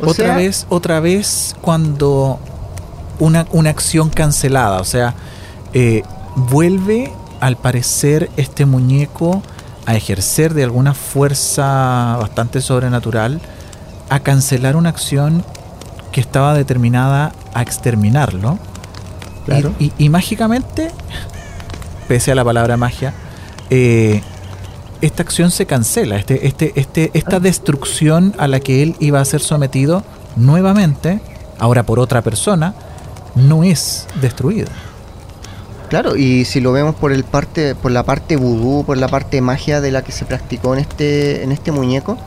O 0.00 0.10
otra 0.10 0.26
sea, 0.26 0.36
vez, 0.36 0.66
otra 0.68 1.00
vez 1.00 1.56
cuando 1.60 2.38
una, 3.18 3.46
una 3.52 3.70
acción 3.70 4.10
cancelada, 4.10 4.80
o 4.80 4.84
sea, 4.84 5.14
eh, 5.72 6.02
vuelve 6.36 7.12
al 7.40 7.56
parecer 7.56 8.30
este 8.36 8.66
muñeco 8.66 9.42
a 9.86 9.94
ejercer 9.94 10.52
de 10.54 10.64
alguna 10.64 10.94
fuerza 10.94 12.16
bastante 12.20 12.60
sobrenatural, 12.60 13.40
a 14.10 14.20
cancelar 14.20 14.76
una 14.76 14.88
acción 14.90 15.44
que 16.12 16.20
estaba 16.20 16.54
determinada 16.54 17.32
a 17.54 17.62
exterminarlo. 17.62 18.58
Y- 18.62 19.46
Claro. 19.46 19.72
Y, 19.78 19.92
y 19.96 20.08
mágicamente, 20.08 20.90
pese 22.08 22.32
a 22.32 22.34
la 22.34 22.44
palabra 22.44 22.76
magia, 22.76 23.14
eh, 23.70 24.22
esta 25.00 25.22
acción 25.22 25.50
se 25.50 25.66
cancela, 25.66 26.16
este, 26.16 26.46
este, 26.46 26.72
este, 26.76 27.10
esta 27.14 27.40
destrucción 27.40 28.34
a 28.38 28.48
la 28.48 28.60
que 28.60 28.82
él 28.82 28.96
iba 29.00 29.20
a 29.20 29.24
ser 29.24 29.40
sometido 29.40 30.02
nuevamente, 30.36 31.20
ahora 31.58 31.82
por 31.84 31.98
otra 31.98 32.22
persona, 32.22 32.74
no 33.34 33.64
es 33.64 34.06
destruida. 34.20 34.68
Claro, 35.88 36.16
y 36.16 36.44
si 36.44 36.60
lo 36.60 36.72
vemos 36.72 36.94
por 36.96 37.12
el 37.12 37.22
parte, 37.22 37.74
por 37.76 37.92
la 37.92 38.02
parte 38.02 38.36
vudú, 38.36 38.84
por 38.84 38.96
la 38.96 39.06
parte 39.08 39.40
magia 39.40 39.80
de 39.80 39.92
la 39.92 40.02
que 40.02 40.10
se 40.12 40.24
practicó 40.24 40.74
en 40.74 40.80
este, 40.80 41.44
en 41.44 41.52
este 41.52 41.70
muñeco, 41.70 42.18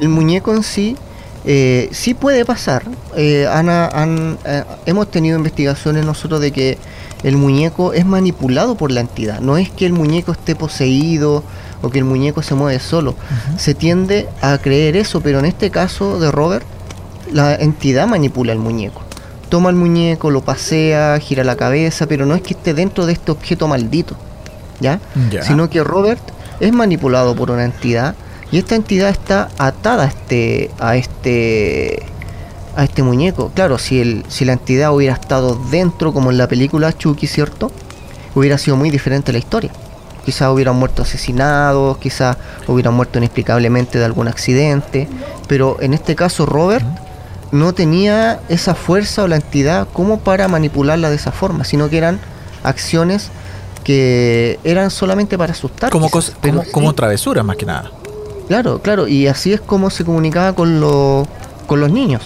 el 0.00 0.08
muñeco 0.08 0.52
en 0.54 0.62
sí 0.64 0.96
eh, 1.44 1.88
sí 1.92 2.14
puede 2.14 2.44
pasar. 2.44 2.82
Eh, 3.16 3.46
Ana, 3.50 3.86
han- 3.86 4.38
eh, 4.44 4.64
hemos 4.86 5.10
tenido 5.10 5.38
investigaciones 5.38 6.04
nosotros 6.04 6.40
de 6.40 6.50
que 6.50 6.78
el 7.22 7.36
muñeco 7.36 7.92
es 7.92 8.04
manipulado 8.04 8.74
por 8.74 8.90
la 8.90 9.00
entidad. 9.00 9.40
No 9.40 9.56
es 9.56 9.70
que 9.70 9.86
el 9.86 9.92
muñeco 9.92 10.32
esté 10.32 10.56
poseído 10.56 11.44
o 11.82 11.90
que 11.90 11.98
el 11.98 12.04
muñeco 12.04 12.42
se 12.42 12.54
mueve 12.54 12.78
solo. 12.80 13.14
Se 13.56 13.74
tiende 13.74 14.28
a 14.40 14.58
creer 14.58 14.96
eso, 14.96 15.20
pero 15.20 15.38
en 15.38 15.46
este 15.46 15.70
caso 15.70 16.18
de 16.18 16.30
Robert, 16.30 16.66
la 17.32 17.54
entidad 17.54 18.06
manipula 18.06 18.52
el 18.52 18.58
muñeco. 18.58 19.02
Toma 19.48 19.70
el 19.70 19.76
muñeco, 19.76 20.30
lo 20.30 20.42
pasea, 20.42 21.18
gira 21.18 21.42
la 21.42 21.56
cabeza, 21.56 22.06
pero 22.06 22.26
no 22.26 22.34
es 22.34 22.42
que 22.42 22.54
esté 22.54 22.74
dentro 22.74 23.06
de 23.06 23.12
este 23.12 23.32
objeto 23.32 23.66
maldito, 23.66 24.16
¿ya? 24.80 25.00
Sino 25.42 25.68
que 25.68 25.82
Robert 25.82 26.22
es 26.60 26.72
manipulado 26.72 27.34
por 27.34 27.50
una 27.50 27.64
entidad 27.64 28.14
y 28.52 28.58
esta 28.58 28.74
entidad 28.74 29.10
está 29.10 29.48
atada 29.58 30.04
a 30.04 30.06
este 30.06 30.70
a 30.78 30.96
este 30.96 32.02
a 32.76 32.84
este 32.84 33.02
muñeco. 33.02 33.50
Claro, 33.54 33.78
si 33.78 34.00
el 34.00 34.24
si 34.28 34.44
la 34.44 34.52
entidad 34.52 34.94
hubiera 34.94 35.14
estado 35.14 35.58
dentro 35.70 36.12
como 36.12 36.30
en 36.30 36.38
la 36.38 36.46
película 36.46 36.92
Chucky, 36.92 37.26
¿cierto? 37.26 37.72
Hubiera 38.34 38.58
sido 38.58 38.76
muy 38.76 38.90
diferente 38.90 39.32
la 39.32 39.38
historia. 39.38 39.72
Quizás 40.24 40.52
hubieran 40.52 40.76
muerto 40.76 41.02
asesinados, 41.02 41.98
quizás 41.98 42.36
hubieran 42.66 42.94
muerto 42.94 43.18
inexplicablemente 43.18 43.98
de 43.98 44.04
algún 44.04 44.28
accidente, 44.28 45.08
pero 45.48 45.78
en 45.80 45.94
este 45.94 46.14
caso 46.14 46.46
Robert 46.46 46.84
no 47.52 47.72
tenía 47.72 48.40
esa 48.48 48.74
fuerza 48.74 49.24
o 49.24 49.28
la 49.28 49.36
entidad 49.36 49.88
como 49.92 50.20
para 50.20 50.46
manipularla 50.48 51.10
de 51.10 51.16
esa 51.16 51.32
forma, 51.32 51.64
sino 51.64 51.88
que 51.88 51.98
eran 51.98 52.20
acciones 52.62 53.30
que 53.84 54.58
eran 54.62 54.90
solamente 54.90 55.38
para 55.38 55.52
asustar. 55.52 55.90
Como, 55.90 56.08
quizás, 56.08 56.34
pero 56.40 56.58
como, 56.58 56.72
como 56.72 56.90
sí, 56.90 56.96
travesuras 56.96 57.44
más 57.44 57.56
que 57.56 57.66
nada. 57.66 57.90
Claro, 58.46 58.80
claro, 58.82 59.08
y 59.08 59.26
así 59.26 59.52
es 59.52 59.60
como 59.60 59.90
se 59.90 60.04
comunicaba 60.04 60.54
con, 60.54 60.80
los 60.80 61.26
con 61.66 61.80
los 61.80 61.90
niños. 61.90 62.22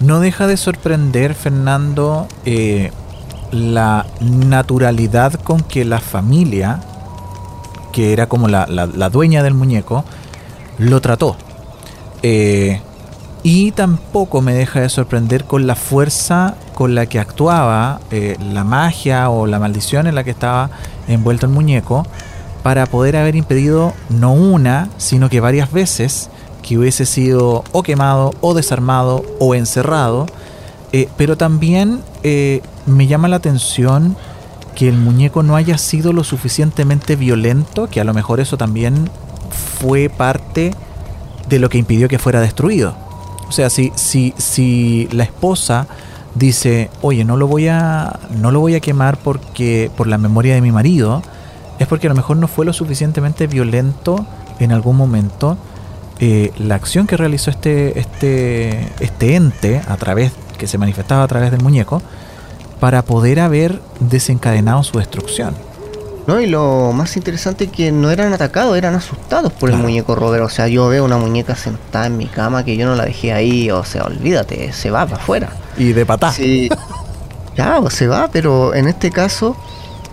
No 0.00 0.20
deja 0.20 0.46
de 0.46 0.56
sorprender, 0.56 1.34
Fernando, 1.34 2.28
eh, 2.44 2.92
la 3.50 4.06
naturalidad 4.20 5.34
con 5.34 5.60
que 5.60 5.84
la 5.84 6.00
familia, 6.00 6.80
que 7.92 8.12
era 8.12 8.28
como 8.28 8.48
la, 8.48 8.66
la- 8.66 8.86
la 8.86 9.08
dueña 9.10 9.42
del 9.42 9.54
muñeco, 9.54 10.04
lo 10.78 11.00
trató. 11.00 11.36
Eh, 12.22 12.80
y 13.42 13.70
tampoco 13.72 14.40
me 14.40 14.54
deja 14.54 14.80
de 14.80 14.88
sorprender 14.88 15.44
con 15.44 15.66
la 15.66 15.76
fuerza 15.76 16.56
con 16.74 16.94
la 16.94 17.06
que 17.06 17.20
actuaba 17.20 18.00
eh, 18.10 18.36
la 18.52 18.64
magia 18.64 19.30
o 19.30 19.46
la 19.46 19.58
maldición 19.60 20.06
en 20.08 20.14
la 20.16 20.24
que 20.24 20.30
estaba 20.32 20.68
envuelto 21.06 21.46
el 21.46 21.52
muñeco 21.52 22.04
para 22.64 22.86
poder 22.86 23.16
haber 23.16 23.36
impedido 23.36 23.92
no 24.10 24.32
una, 24.32 24.88
sino 24.96 25.28
que 25.28 25.38
varias 25.40 25.70
veces 25.72 26.28
que 26.62 26.76
hubiese 26.76 27.06
sido 27.06 27.62
o 27.70 27.82
quemado 27.84 28.34
o 28.40 28.52
desarmado 28.54 29.24
o 29.38 29.54
encerrado. 29.54 30.26
Eh, 30.92 31.08
pero 31.16 31.36
también 31.36 32.00
me 32.86 33.06
llama 33.06 33.28
la 33.28 33.36
atención 33.36 34.16
que 34.74 34.88
el 34.88 34.96
muñeco 34.98 35.42
no 35.42 35.56
haya 35.56 35.78
sido 35.78 36.12
lo 36.12 36.24
suficientemente 36.24 37.16
violento, 37.16 37.88
que 37.88 38.00
a 38.00 38.04
lo 38.04 38.14
mejor 38.14 38.40
eso 38.40 38.56
también 38.56 39.10
fue 39.80 40.08
parte 40.08 40.74
de 41.48 41.58
lo 41.58 41.68
que 41.68 41.78
impidió 41.78 42.08
que 42.08 42.18
fuera 42.18 42.40
destruido. 42.40 42.94
O 43.48 43.52
sea, 43.52 43.70
si, 43.70 43.92
si, 43.94 44.34
si 44.36 45.08
la 45.12 45.24
esposa 45.24 45.86
dice, 46.34 46.90
oye, 47.00 47.24
no 47.24 47.36
lo 47.36 47.46
voy 47.46 47.68
a, 47.68 48.18
no 48.30 48.50
lo 48.50 48.60
voy 48.60 48.74
a 48.74 48.80
quemar 48.80 49.16
porque, 49.18 49.90
por 49.96 50.06
la 50.06 50.18
memoria 50.18 50.54
de 50.54 50.60
mi 50.60 50.72
marido, 50.72 51.22
es 51.78 51.86
porque 51.86 52.06
a 52.06 52.10
lo 52.10 52.16
mejor 52.16 52.36
no 52.36 52.48
fue 52.48 52.66
lo 52.66 52.72
suficientemente 52.72 53.46
violento 53.46 54.26
en 54.58 54.72
algún 54.72 54.96
momento 54.96 55.56
eh, 56.18 56.50
la 56.58 56.76
acción 56.76 57.06
que 57.06 57.16
realizó 57.16 57.50
este, 57.50 57.98
este, 57.98 58.88
este 59.00 59.36
ente 59.36 59.82
a 59.86 59.96
través, 59.96 60.32
que 60.58 60.66
se 60.66 60.78
manifestaba 60.78 61.22
a 61.22 61.28
través 61.28 61.50
del 61.50 61.62
muñeco, 61.62 62.02
para 62.80 63.02
poder 63.02 63.40
haber 63.40 63.80
desencadenado 64.00 64.82
su 64.82 64.98
destrucción. 64.98 65.54
¿no? 66.26 66.40
Y 66.40 66.46
lo 66.46 66.90
más 66.92 67.16
interesante 67.16 67.64
es 67.66 67.70
que 67.70 67.92
no 67.92 68.10
eran 68.10 68.32
atacados, 68.32 68.76
eran 68.76 68.94
asustados 68.96 69.52
por 69.52 69.68
el 69.68 69.74
Claro. 69.76 69.88
muñeco 69.88 70.14
Robert. 70.16 70.42
O 70.44 70.48
sea, 70.48 70.66
yo 70.66 70.88
veo 70.88 71.04
una 71.04 71.18
muñeca 71.18 71.54
sentada 71.54 72.06
en 72.06 72.16
mi 72.16 72.26
cama 72.26 72.64
que 72.64 72.76
yo 72.76 72.84
no 72.86 72.96
la 72.96 73.04
dejé 73.04 73.32
ahí, 73.32 73.70
o 73.70 73.84
sea, 73.84 74.02
olvídate, 74.04 74.72
se 74.72 74.90
va 74.90 75.06
para 75.06 75.22
afuera. 75.22 75.50
Y 75.78 75.92
de 75.92 76.04
patá. 76.04 76.32
Sí. 76.32 76.68
Ya, 77.56 77.78
pues 77.80 77.94
se 77.94 78.06
va, 78.08 78.28
pero 78.32 78.74
en 78.74 78.88
este 78.88 79.10
caso, 79.12 79.56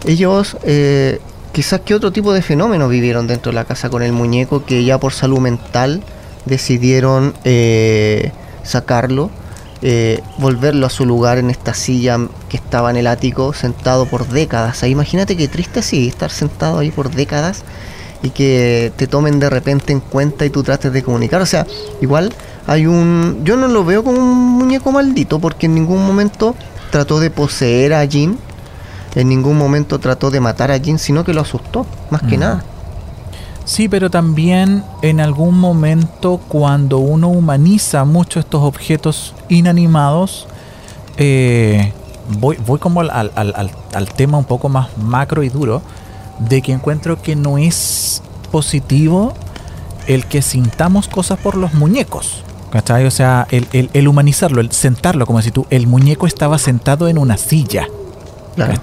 ellos 0.06 0.56
eh, 0.64 1.20
quizás 1.52 1.82
que 1.82 1.96
otro 1.96 2.12
tipo 2.12 2.32
de 2.32 2.42
fenómeno 2.44 2.88
vivieron 2.88 3.26
dentro 3.28 3.52
de 3.52 3.56
la 3.56 3.66
casa 3.66 3.90
con 3.90 4.04
el 4.04 4.14
muñeco 4.14 4.64
que 4.66 4.84
ya 4.86 5.00
por 5.00 5.14
salud 5.14 5.40
mental 5.40 6.04
decidieron 6.46 7.34
eh, 7.44 8.32
sacarlo, 8.64 9.30
eh, 9.86 10.22
volverlo 10.38 10.86
a 10.86 10.90
su 10.90 11.06
lugar 11.06 11.38
en 11.38 11.50
esta 11.50 11.74
silla 11.74 12.18
que 12.48 12.56
estaba 12.56 12.90
en 12.90 12.96
el 12.96 13.06
ático, 13.06 13.52
sentado 13.54 14.06
por 14.06 14.28
décadas. 14.30 14.82
Ahí 14.82 14.92
imagínate 14.92 15.36
qué 15.36 15.50
triste 15.50 15.82
sí, 15.82 16.08
estar 16.08 16.32
sentado 16.32 16.80
ahí 16.80 16.90
por 16.90 17.12
décadas 17.12 17.64
y 18.22 18.30
que 18.30 18.94
te 18.96 19.08
tomen 19.08 19.40
de 19.42 19.50
repente 19.50 19.92
en 19.92 20.00
cuenta 20.00 20.46
y 20.46 20.50
tú 20.50 20.64
trates 20.64 20.94
de 20.94 21.04
comunicar. 21.04 21.42
O 21.42 21.46
sea, 21.46 21.68
igual 22.02 22.34
hay 22.66 22.88
un... 22.88 23.42
Yo 23.44 23.58
no 23.58 23.68
lo 23.68 23.84
veo 23.84 24.06
como 24.06 24.20
un 24.20 24.58
muñeco 24.58 24.94
maldito 24.94 25.40
porque 25.40 25.66
en 25.66 25.76
ningún 25.76 26.06
momento 26.08 26.56
trató 26.90 27.20
de 27.20 27.30
poseer 27.30 27.94
a 27.94 28.08
Jin, 28.08 28.38
en 29.16 29.28
ningún 29.28 29.58
momento 29.58 30.00
trató 30.00 30.32
de 30.32 30.40
matar 30.40 30.72
a 30.72 30.80
Jin, 30.80 30.98
sino 30.98 31.26
que 31.26 31.34
lo 31.34 31.42
asustó, 31.42 31.86
más 32.10 32.22
que 32.22 32.38
Mm. 32.38 32.40
nada. 32.40 32.64
Sí, 33.66 33.88
pero 33.88 34.10
también 34.10 34.84
en 35.02 35.22
algún 35.22 35.58
momento 35.58 36.40
cuando 36.50 36.98
uno 36.98 37.30
humaniza 37.30 38.04
mucho 38.04 38.42
estos 38.42 38.62
objetos 38.62 39.34
inanimados, 39.58 40.48
eh, 41.18 41.92
voy, 42.40 42.58
voy 42.66 42.80
como 42.80 43.02
al, 43.02 43.10
al- 43.12 43.32
al- 43.36 44.14
tema 44.16 44.38
un 44.38 44.46
poco 44.46 44.70
más 44.70 44.90
macro 44.98 45.44
y 45.44 45.50
duro, 45.50 45.82
de 46.40 46.62
que 46.62 46.72
encuentro 46.74 47.22
que 47.22 47.36
no 47.36 47.58
es 47.58 48.22
positivo 48.52 49.34
el 50.08 50.26
que 50.26 50.42
sintamos 50.42 51.08
cosas 51.08 51.40
por 51.40 51.56
los 51.56 51.74
muñecos. 51.74 52.44
¿Cachai? 52.72 53.06
O 53.06 53.12
sea, 53.12 53.48
el, 53.52 53.68
el- 53.72 53.90
el 53.94 54.08
humanizarlo, 54.08 54.60
el 54.60 54.72
sentarlo, 54.72 55.26
como 55.28 55.42
si 55.44 55.52
tú, 55.52 55.68
el 55.70 55.86
muñeco 55.86 56.26
estaba 56.26 56.58
sentado 56.58 57.08
en 57.08 57.20
una 57.20 57.38
silla. 57.38 57.88
Claro. 58.56 58.74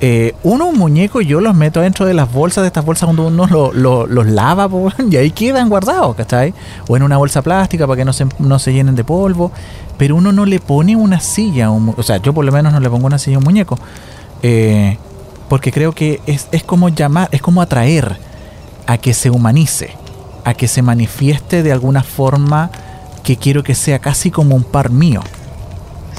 Eh, 0.00 0.34
uno, 0.42 0.66
un 0.66 0.76
muñeco, 0.78 1.20
yo 1.20 1.40
los 1.40 1.54
meto 1.54 1.80
dentro 1.80 2.04
de 2.04 2.14
las 2.14 2.30
bolsas, 2.30 2.62
de 2.62 2.66
estas 2.68 2.84
bolsas 2.84 3.04
cuando 3.06 3.26
uno 3.28 3.46
lo- 3.46 3.72
lo- 3.72 4.06
los 4.06 4.26
lava, 4.26 4.68
po, 4.68 4.90
y 5.10 5.16
ahí 5.16 5.30
quedan 5.30 5.68
guardados, 5.68 6.14
¿cachai? 6.16 6.52
O 6.88 6.96
en 6.96 7.02
una 7.04 7.16
bolsa 7.16 7.40
plástica 7.42 7.86
para 7.86 7.96
que 7.98 8.04
no 8.04 8.12
se, 8.12 8.26
no 8.38 8.58
se 8.58 8.72
llenen 8.72 8.96
de 8.96 9.04
polvo. 9.04 9.50
Pero 9.96 10.16
uno 10.16 10.32
no 10.32 10.44
le 10.44 10.58
pone 10.58 10.96
una 10.96 11.20
silla, 11.20 11.70
un 11.70 11.94
o 11.96 12.02
sea, 12.02 12.16
yo 12.18 12.32
por 12.34 12.44
lo 12.44 12.50
menos 12.52 12.72
no 12.72 12.80
le 12.80 12.90
pongo 12.90 13.06
una 13.06 13.18
silla 13.18 13.36
a 13.36 13.38
un 13.38 13.44
muñeco. 13.44 13.78
eh, 14.42 14.98
porque 15.48 15.70
creo 15.72 15.92
que 15.92 16.20
es, 16.26 16.48
es 16.52 16.64
como 16.64 16.88
llamar, 16.88 17.28
es 17.30 17.40
como 17.42 17.60
atraer 17.62 18.16
a 18.86 18.96
que 18.98 19.14
se 19.14 19.30
humanice, 19.30 19.90
a 20.44 20.54
que 20.54 20.66
se 20.68 20.82
manifieste 20.82 21.62
de 21.62 21.70
alguna 21.70 22.02
forma 22.02 22.70
que 23.22 23.36
quiero 23.36 23.62
que 23.62 23.74
sea 23.74 23.98
casi 24.00 24.30
como 24.30 24.56
un 24.56 24.64
par 24.64 24.90
mío. 24.90 25.20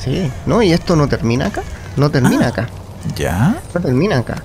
Sí, 0.02 0.30
no, 0.46 0.62
y 0.62 0.72
esto 0.72 0.96
no 0.96 1.08
termina 1.08 1.48
acá, 1.48 1.64
no 1.98 2.10
termina 2.12 2.46
Ah. 2.46 2.50
acá. 2.50 2.70
¿Ya? 3.16 3.58
no 3.74 3.82
termina 3.82 4.20
acá. 4.20 4.44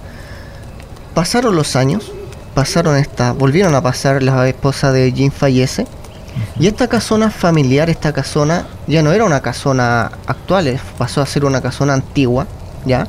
Pasaron 1.14 1.56
los 1.56 1.76
años, 1.76 2.12
pasaron 2.54 2.96
esta, 2.96 3.32
volvieron 3.32 3.74
a 3.74 3.82
pasar, 3.82 4.22
la 4.22 4.48
esposa 4.48 4.92
de 4.92 5.12
Jim 5.12 5.30
fallece, 5.30 5.86
y 6.58 6.66
esta 6.66 6.88
casona 6.88 7.30
familiar, 7.30 7.90
esta 7.90 8.12
casona, 8.12 8.66
ya 8.86 9.02
no 9.02 9.12
era 9.12 9.24
una 9.24 9.40
casona 9.40 10.12
actual, 10.26 10.68
eh, 10.68 10.80
pasó 10.98 11.20
a 11.20 11.26
ser 11.26 11.44
una 11.44 11.60
casona 11.60 11.94
antigua, 11.94 12.46
¿ya? 12.86 13.06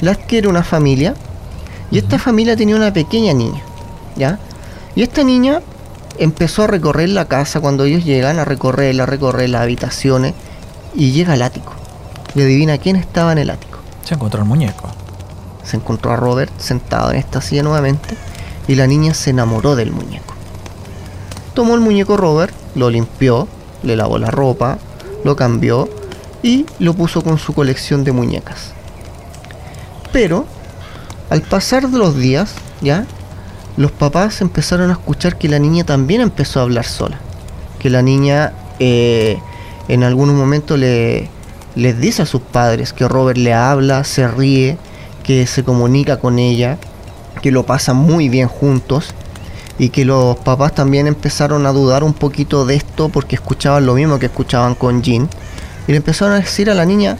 La 0.00 0.12
adquiere 0.12 0.48
una 0.48 0.62
familia, 0.62 1.14
y 1.90 1.98
esta 1.98 2.18
familia 2.18 2.56
tenía 2.56 2.76
una 2.76 2.92
pequeña 2.92 3.32
niña, 3.32 3.62
¿ya? 4.16 4.38
Y 4.94 5.02
esta 5.02 5.22
niña 5.22 5.60
empezó 6.18 6.64
a 6.64 6.66
recorrer 6.66 7.10
la 7.10 7.26
casa 7.26 7.60
cuando 7.60 7.84
ellos 7.84 8.04
llegan, 8.04 8.38
a 8.38 8.44
recorrerla, 8.44 9.04
a 9.04 9.06
recorrer 9.06 9.50
las 9.50 9.62
habitaciones, 9.62 10.34
y 10.94 11.12
llega 11.12 11.34
al 11.34 11.42
ático. 11.42 11.74
Y 12.34 12.42
adivina 12.42 12.78
quién 12.78 12.96
estaba 12.96 13.32
en 13.32 13.38
el 13.38 13.50
ático 13.50 13.75
Se 14.06 14.14
encontró 14.14 14.40
el 14.40 14.48
muñeco. 14.48 14.88
se 15.64 15.76
encontró 15.76 16.12
a 16.12 16.16
Robert 16.16 16.52
sentado 16.60 17.10
en 17.10 17.16
esta 17.16 17.40
silla 17.40 17.64
nuevamente 17.64 18.16
y 18.68 18.76
la 18.76 18.86
niña 18.86 19.14
se 19.14 19.30
enamoró 19.30 19.74
del 19.74 19.90
muñeco. 19.90 20.32
Tomó 21.54 21.74
el 21.74 21.80
muñeco 21.80 22.16
Robert, 22.16 22.54
lo 22.76 22.88
limpió, 22.88 23.48
le 23.82 23.96
lavó 23.96 24.18
la 24.18 24.30
ropa, 24.30 24.78
lo 25.24 25.34
cambió 25.34 25.88
y 26.40 26.66
lo 26.78 26.94
puso 26.94 27.22
con 27.22 27.38
su 27.38 27.52
colección 27.52 28.04
de 28.04 28.12
muñecas. 28.12 28.74
Pero, 30.12 30.46
al 31.28 31.42
pasar 31.42 31.88
de 31.88 31.98
los 31.98 32.16
días, 32.16 32.54
ya, 32.80 33.06
los 33.76 33.90
papás 33.90 34.40
empezaron 34.40 34.90
a 34.90 34.92
escuchar 34.92 35.36
que 35.36 35.48
la 35.48 35.58
niña 35.58 35.82
también 35.82 36.20
empezó 36.20 36.60
a 36.60 36.62
hablar 36.62 36.84
sola. 36.84 37.18
Que 37.80 37.90
la 37.90 38.02
niña 38.02 38.52
eh, 38.78 39.38
en 39.88 40.04
algún 40.04 40.32
momento 40.36 40.76
le, 40.76 41.28
les 41.76 42.00
dice 42.00 42.22
a 42.22 42.26
sus 42.26 42.40
padres 42.40 42.94
que 42.94 43.06
Robert 43.06 43.38
le 43.38 43.52
habla, 43.52 44.02
se 44.02 44.26
ríe, 44.26 44.78
que 45.22 45.46
se 45.46 45.62
comunica 45.62 46.18
con 46.18 46.38
ella, 46.38 46.78
que 47.42 47.52
lo 47.52 47.66
pasan 47.66 47.96
muy 47.96 48.28
bien 48.28 48.48
juntos. 48.48 49.14
y 49.78 49.90
que 49.90 50.06
los 50.06 50.38
papás 50.38 50.74
también 50.74 51.06
empezaron 51.06 51.66
a 51.66 51.72
dudar 51.72 52.02
un 52.02 52.14
poquito 52.14 52.64
de 52.64 52.76
esto 52.76 53.10
porque 53.10 53.34
escuchaban 53.34 53.84
lo 53.84 53.92
mismo 53.92 54.18
que 54.18 54.24
escuchaban 54.24 54.74
con 54.74 55.02
Jean 55.02 55.28
y 55.86 55.90
le 55.90 55.98
empezaron 55.98 56.32
a 56.32 56.40
decir 56.40 56.70
a 56.70 56.74
la 56.74 56.86
niña 56.86 57.18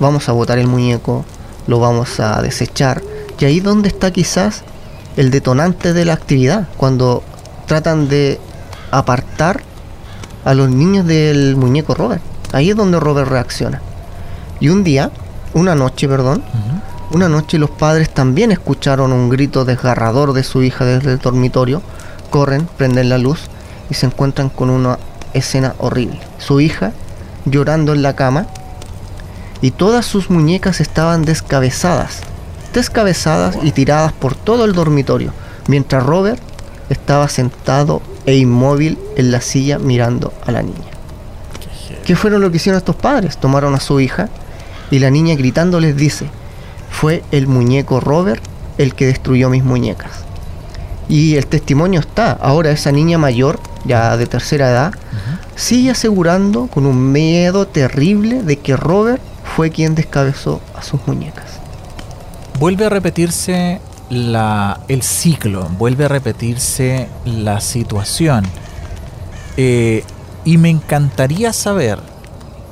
vamos 0.00 0.30
a 0.30 0.32
botar 0.32 0.58
el 0.58 0.66
muñeco, 0.66 1.26
lo 1.66 1.78
vamos 1.78 2.20
a 2.20 2.40
desechar 2.40 3.02
y 3.38 3.44
ahí 3.44 3.60
donde 3.60 3.88
está 3.90 4.10
quizás 4.10 4.64
el 5.18 5.30
detonante 5.30 5.92
de 5.92 6.06
la 6.06 6.14
actividad 6.14 6.68
cuando 6.78 7.22
tratan 7.66 8.08
de 8.08 8.40
apartar 8.90 9.62
a 10.46 10.54
los 10.54 10.70
niños 10.70 11.04
del 11.06 11.54
muñeco 11.56 11.94
Robert. 11.94 12.22
Ahí 12.52 12.70
es 12.70 12.76
donde 12.76 13.00
Robert 13.00 13.28
reacciona. 13.28 13.80
Y 14.60 14.68
un 14.70 14.84
día, 14.84 15.10
una 15.54 15.74
noche, 15.74 16.08
perdón, 16.08 16.42
una 17.10 17.28
noche 17.28 17.58
los 17.58 17.70
padres 17.70 18.10
también 18.10 18.52
escucharon 18.52 19.12
un 19.12 19.30
grito 19.30 19.64
desgarrador 19.64 20.32
de 20.32 20.42
su 20.42 20.62
hija 20.62 20.84
desde 20.84 21.12
el 21.12 21.18
dormitorio, 21.18 21.82
corren, 22.30 22.68
prenden 22.76 23.08
la 23.08 23.18
luz 23.18 23.40
y 23.88 23.94
se 23.94 24.06
encuentran 24.06 24.50
con 24.50 24.70
una 24.70 24.98
escena 25.32 25.74
horrible. 25.78 26.20
Su 26.38 26.60
hija 26.60 26.92
llorando 27.44 27.92
en 27.92 28.02
la 28.02 28.14
cama 28.14 28.46
y 29.60 29.70
todas 29.70 30.06
sus 30.06 30.30
muñecas 30.30 30.80
estaban 30.80 31.24
descabezadas, 31.24 32.20
descabezadas 32.74 33.58
y 33.62 33.72
tiradas 33.72 34.12
por 34.12 34.34
todo 34.34 34.64
el 34.64 34.72
dormitorio, 34.72 35.32
mientras 35.66 36.04
Robert 36.04 36.40
estaba 36.90 37.28
sentado 37.28 38.02
e 38.26 38.36
inmóvil 38.36 38.98
en 39.16 39.30
la 39.32 39.40
silla 39.40 39.78
mirando 39.78 40.32
a 40.46 40.52
la 40.52 40.62
niña. 40.62 40.97
¿Qué 42.08 42.16
fueron 42.16 42.40
lo 42.40 42.50
que 42.50 42.56
hicieron 42.56 42.78
estos 42.78 42.96
padres? 42.96 43.36
Tomaron 43.36 43.74
a 43.74 43.80
su 43.80 44.00
hija 44.00 44.30
y 44.90 44.98
la 44.98 45.10
niña 45.10 45.34
gritando 45.34 45.78
les 45.78 45.94
dice, 45.94 46.30
fue 46.90 47.22
el 47.32 47.46
muñeco 47.46 48.00
Robert 48.00 48.42
el 48.78 48.94
que 48.94 49.04
destruyó 49.04 49.50
mis 49.50 49.62
muñecas. 49.62 50.12
Y 51.10 51.34
el 51.34 51.46
testimonio 51.46 52.00
está, 52.00 52.32
ahora 52.32 52.70
esa 52.70 52.92
niña 52.92 53.18
mayor, 53.18 53.60
ya 53.84 54.16
de 54.16 54.24
tercera 54.24 54.70
edad, 54.70 54.94
sigue 55.54 55.90
asegurando 55.90 56.68
con 56.68 56.86
un 56.86 57.12
miedo 57.12 57.66
terrible 57.66 58.42
de 58.42 58.58
que 58.58 58.74
Robert 58.74 59.20
fue 59.54 59.70
quien 59.70 59.94
descabezó 59.94 60.62
a 60.74 60.82
sus 60.82 61.06
muñecas. 61.06 61.60
Vuelve 62.58 62.86
a 62.86 62.88
repetirse 62.88 63.82
la, 64.08 64.80
el 64.88 65.02
ciclo, 65.02 65.68
vuelve 65.76 66.06
a 66.06 66.08
repetirse 66.08 67.06
la 67.26 67.60
situación. 67.60 68.46
Eh, 69.58 70.04
y 70.44 70.58
me 70.58 70.70
encantaría 70.70 71.52
saber, 71.52 71.98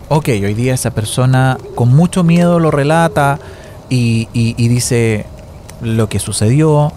ok, 0.09 0.29
hoy 0.29 0.55
día 0.55 0.75
esa 0.75 0.91
persona 0.91 1.59
con 1.75 1.95
mucho 1.95 2.25
miedo 2.25 2.59
lo 2.59 2.71
relata 2.71 3.39
y, 3.89 4.29
y 4.33 4.69
dice 4.69 5.27
lo 5.81 6.09
que 6.09 6.19
sucedió. 6.19 6.93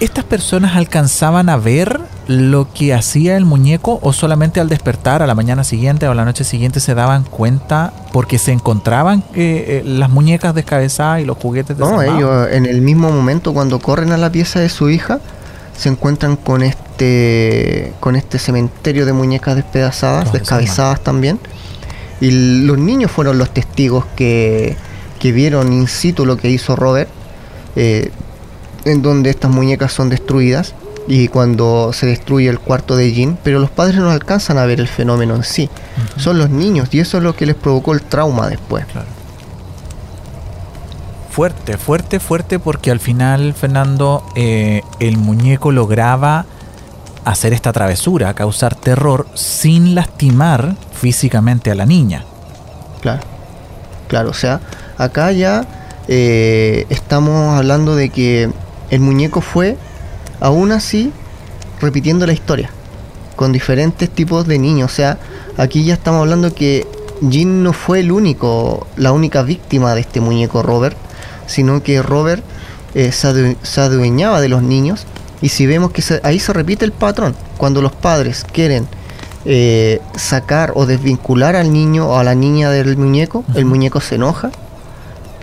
¿Estas 0.00 0.24
personas 0.24 0.76
alcanzaban 0.76 1.48
a 1.50 1.56
ver 1.56 2.00
lo 2.30 2.72
que 2.72 2.94
hacía 2.94 3.36
el 3.36 3.44
muñeco 3.44 3.98
o 4.02 4.12
solamente 4.12 4.60
al 4.60 4.68
despertar 4.68 5.20
a 5.20 5.26
la 5.26 5.34
mañana 5.34 5.64
siguiente 5.64 6.06
o 6.06 6.12
a 6.12 6.14
la 6.14 6.24
noche 6.24 6.44
siguiente 6.44 6.78
se 6.78 6.94
daban 6.94 7.24
cuenta 7.24 7.92
porque 8.12 8.38
se 8.38 8.52
encontraban 8.52 9.24
eh, 9.34 9.82
las 9.84 10.10
muñecas 10.10 10.54
descabezadas 10.54 11.22
y 11.22 11.24
los 11.24 11.36
juguetes 11.36 11.76
No, 11.76 12.00
ellos 12.00 12.46
en 12.52 12.66
el 12.66 12.82
mismo 12.82 13.10
momento 13.10 13.52
cuando 13.52 13.80
corren 13.80 14.12
a 14.12 14.16
la 14.16 14.30
pieza 14.30 14.60
de 14.60 14.68
su 14.68 14.88
hija 14.90 15.18
se 15.76 15.88
encuentran 15.88 16.36
con 16.36 16.62
este 16.62 16.89
con 18.00 18.16
este 18.16 18.38
cementerio 18.38 19.06
de 19.06 19.12
muñecas 19.12 19.56
despedazadas, 19.56 20.32
descabezadas 20.32 21.02
también. 21.02 21.38
Y 22.20 22.30
los 22.66 22.78
niños 22.78 23.10
fueron 23.10 23.38
los 23.38 23.52
testigos 23.54 24.04
que, 24.16 24.76
que 25.18 25.32
vieron 25.32 25.72
in 25.72 25.88
situ 25.88 26.26
lo 26.26 26.36
que 26.36 26.50
hizo 26.50 26.76
Robert, 26.76 27.08
eh, 27.76 28.10
en 28.84 29.02
donde 29.02 29.30
estas 29.30 29.50
muñecas 29.50 29.92
son 29.92 30.10
destruidas 30.10 30.74
y 31.06 31.28
cuando 31.28 31.92
se 31.92 32.06
destruye 32.06 32.48
el 32.48 32.58
cuarto 32.58 32.96
de 32.96 33.12
Jean, 33.12 33.38
pero 33.42 33.58
los 33.58 33.70
padres 33.70 33.96
no 33.96 34.10
alcanzan 34.10 34.58
a 34.58 34.66
ver 34.66 34.80
el 34.80 34.88
fenómeno 34.88 35.34
en 35.34 35.44
sí. 35.44 35.70
Son 36.16 36.38
los 36.38 36.50
niños 36.50 36.88
y 36.92 37.00
eso 37.00 37.18
es 37.18 37.22
lo 37.22 37.34
que 37.34 37.46
les 37.46 37.56
provocó 37.56 37.94
el 37.94 38.02
trauma 38.02 38.48
después. 38.48 38.84
Fuerte, 41.30 41.78
fuerte, 41.78 42.20
fuerte 42.20 42.58
porque 42.58 42.90
al 42.90 43.00
final, 43.00 43.54
Fernando, 43.54 44.24
eh, 44.34 44.82
el 44.98 45.16
muñeco 45.16 45.72
lograba 45.72 46.44
hacer 47.30 47.52
esta 47.52 47.72
travesura, 47.72 48.34
causar 48.34 48.74
terror 48.74 49.26
sin 49.34 49.94
lastimar 49.94 50.76
físicamente 50.92 51.70
a 51.70 51.74
la 51.74 51.86
niña. 51.86 52.24
Claro, 53.00 53.22
claro, 54.08 54.30
o 54.30 54.34
sea, 54.34 54.60
acá 54.98 55.32
ya 55.32 55.66
eh, 56.08 56.86
estamos 56.90 57.56
hablando 57.56 57.96
de 57.96 58.10
que 58.10 58.50
el 58.90 59.00
muñeco 59.00 59.40
fue 59.40 59.76
aún 60.40 60.72
así 60.72 61.12
repitiendo 61.80 62.26
la 62.26 62.32
historia 62.32 62.70
con 63.36 63.52
diferentes 63.52 64.10
tipos 64.10 64.46
de 64.46 64.58
niños. 64.58 64.92
O 64.92 64.94
sea, 64.94 65.18
aquí 65.56 65.84
ya 65.84 65.94
estamos 65.94 66.20
hablando 66.20 66.54
que 66.54 66.86
Jean 67.22 67.62
no 67.62 67.72
fue 67.72 68.00
el 68.00 68.12
único, 68.12 68.86
la 68.96 69.12
única 69.12 69.42
víctima 69.42 69.94
de 69.94 70.02
este 70.02 70.20
muñeco 70.20 70.62
Robert, 70.62 70.96
sino 71.46 71.82
que 71.82 72.02
Robert 72.02 72.42
eh, 72.94 73.12
se, 73.12 73.80
adueñaba 73.80 74.40
de 74.40 74.48
los 74.48 74.62
niños. 74.62 75.06
Y 75.42 75.48
si 75.48 75.66
vemos 75.66 75.92
que 75.92 76.02
ahí 76.22 76.38
se 76.38 76.52
repite 76.52 76.84
el 76.84 76.92
patrón, 76.92 77.34
cuando 77.56 77.80
los 77.82 77.92
padres 77.92 78.44
quieren 78.50 78.86
eh, 79.44 80.00
sacar 80.16 80.72
o 80.74 80.86
desvincular 80.86 81.56
al 81.56 81.72
niño 81.72 82.08
o 82.08 82.18
a 82.18 82.24
la 82.24 82.34
niña 82.34 82.70
del 82.70 82.96
muñeco, 82.96 83.44
el 83.54 83.64
muñeco 83.64 84.00
se 84.00 84.16
enoja. 84.16 84.50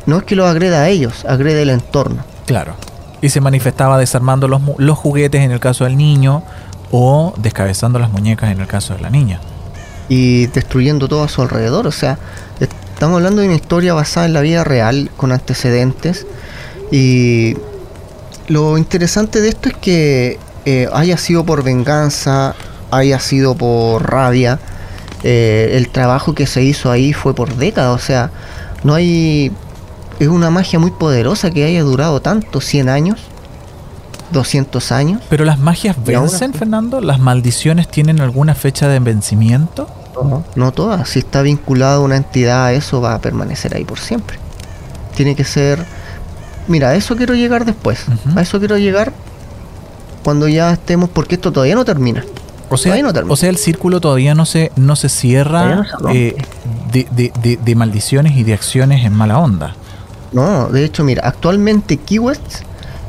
No 0.05 0.17
es 0.17 0.23
que 0.23 0.35
lo 0.35 0.45
agreda 0.45 0.83
a 0.83 0.89
ellos, 0.89 1.25
agrede 1.25 1.63
el 1.63 1.69
entorno. 1.69 2.23
Claro 2.45 2.75
y 3.21 3.29
se 3.29 3.41
manifestaba 3.41 3.97
desarmando 3.97 4.47
los, 4.47 4.61
los 4.77 4.97
juguetes 4.97 5.41
en 5.41 5.51
el 5.51 5.59
caso 5.59 5.85
del 5.85 5.97
niño 5.97 6.43
o 6.91 7.33
descabezando 7.37 7.99
las 7.99 8.11
muñecas 8.11 8.51
en 8.51 8.61
el 8.61 8.67
caso 8.67 8.93
de 8.93 9.01
la 9.01 9.09
niña. 9.09 9.41
Y 10.09 10.47
destruyendo 10.47 11.07
todo 11.07 11.23
a 11.23 11.27
su 11.27 11.41
alrededor. 11.41 11.87
O 11.87 11.91
sea, 11.91 12.17
estamos 12.59 13.17
hablando 13.17 13.41
de 13.41 13.47
una 13.47 13.55
historia 13.55 13.93
basada 13.93 14.25
en 14.25 14.33
la 14.33 14.41
vida 14.41 14.63
real, 14.63 15.11
con 15.17 15.31
antecedentes. 15.31 16.25
Y 16.91 17.57
lo 18.47 18.77
interesante 18.77 19.41
de 19.41 19.49
esto 19.49 19.69
es 19.69 19.75
que 19.75 20.39
eh, 20.65 20.87
haya 20.93 21.17
sido 21.17 21.45
por 21.45 21.63
venganza, 21.63 22.55
haya 22.91 23.19
sido 23.19 23.55
por 23.55 24.09
rabia. 24.09 24.59
Eh, 25.23 25.71
el 25.73 25.89
trabajo 25.89 26.35
que 26.35 26.45
se 26.45 26.63
hizo 26.63 26.91
ahí 26.91 27.13
fue 27.13 27.33
por 27.33 27.55
décadas. 27.55 27.95
O 27.95 28.05
sea, 28.05 28.31
no 28.83 28.93
hay 28.93 29.51
es 30.19 30.27
una 30.27 30.49
magia 30.49 30.79
muy 30.79 30.91
poderosa 30.91 31.51
que 31.51 31.63
haya 31.63 31.83
durado 31.83 32.21
tanto, 32.21 32.59
100 32.59 32.89
años, 32.89 33.19
200 34.31 34.91
años. 34.91 35.21
Pero 35.29 35.45
las 35.45 35.59
magias 35.59 35.95
vencen, 36.03 36.53
Fernando, 36.53 37.01
las 37.01 37.19
maldiciones 37.19 37.87
tienen 37.87 38.19
alguna 38.19 38.55
fecha 38.55 38.87
de 38.87 38.99
vencimiento. 38.99 39.87
No, 40.15 40.43
no 40.55 40.71
todas. 40.71 41.09
Si 41.09 41.19
está 41.19 41.43
vinculada 41.43 41.99
una 41.99 42.17
entidad 42.17 42.65
a 42.65 42.73
eso, 42.73 42.99
va 43.01 43.13
a 43.13 43.21
permanecer 43.21 43.75
ahí 43.75 43.83
por 43.83 43.99
siempre. 43.99 44.39
Tiene 45.15 45.35
que 45.35 45.43
ser. 45.43 45.85
Mira, 46.67 46.89
a 46.89 46.95
eso 46.95 47.15
quiero 47.15 47.33
llegar 47.33 47.65
después. 47.65 48.05
A 48.35 48.41
eso 48.41 48.59
quiero 48.59 48.77
llegar 48.77 49.13
cuando 50.23 50.47
ya 50.47 50.73
estemos, 50.73 51.09
porque 51.09 51.35
esto 51.35 51.51
todavía 51.51 51.75
no 51.75 51.85
termina. 51.85 52.23
O 52.69 52.75
sea, 52.75 52.95
o 53.29 53.35
sea, 53.37 53.49
el 53.49 53.57
círculo 53.57 54.01
todavía 54.01 54.35
no 54.35 54.45
se, 54.45 54.73
no 54.75 54.97
se 54.97 55.07
cierra 55.07 55.85
eh, 56.13 56.35
de, 56.91 57.57
de 57.63 57.75
maldiciones 57.75 58.35
y 58.35 58.43
de 58.43 58.53
acciones 58.53 59.05
en 59.05 59.13
mala 59.13 59.39
onda. 59.39 59.75
No, 60.33 60.67
de 60.67 60.83
hecho, 60.83 61.05
mira, 61.05 61.23
actualmente 61.25 61.95
Key 61.97 62.19
West 62.19 62.63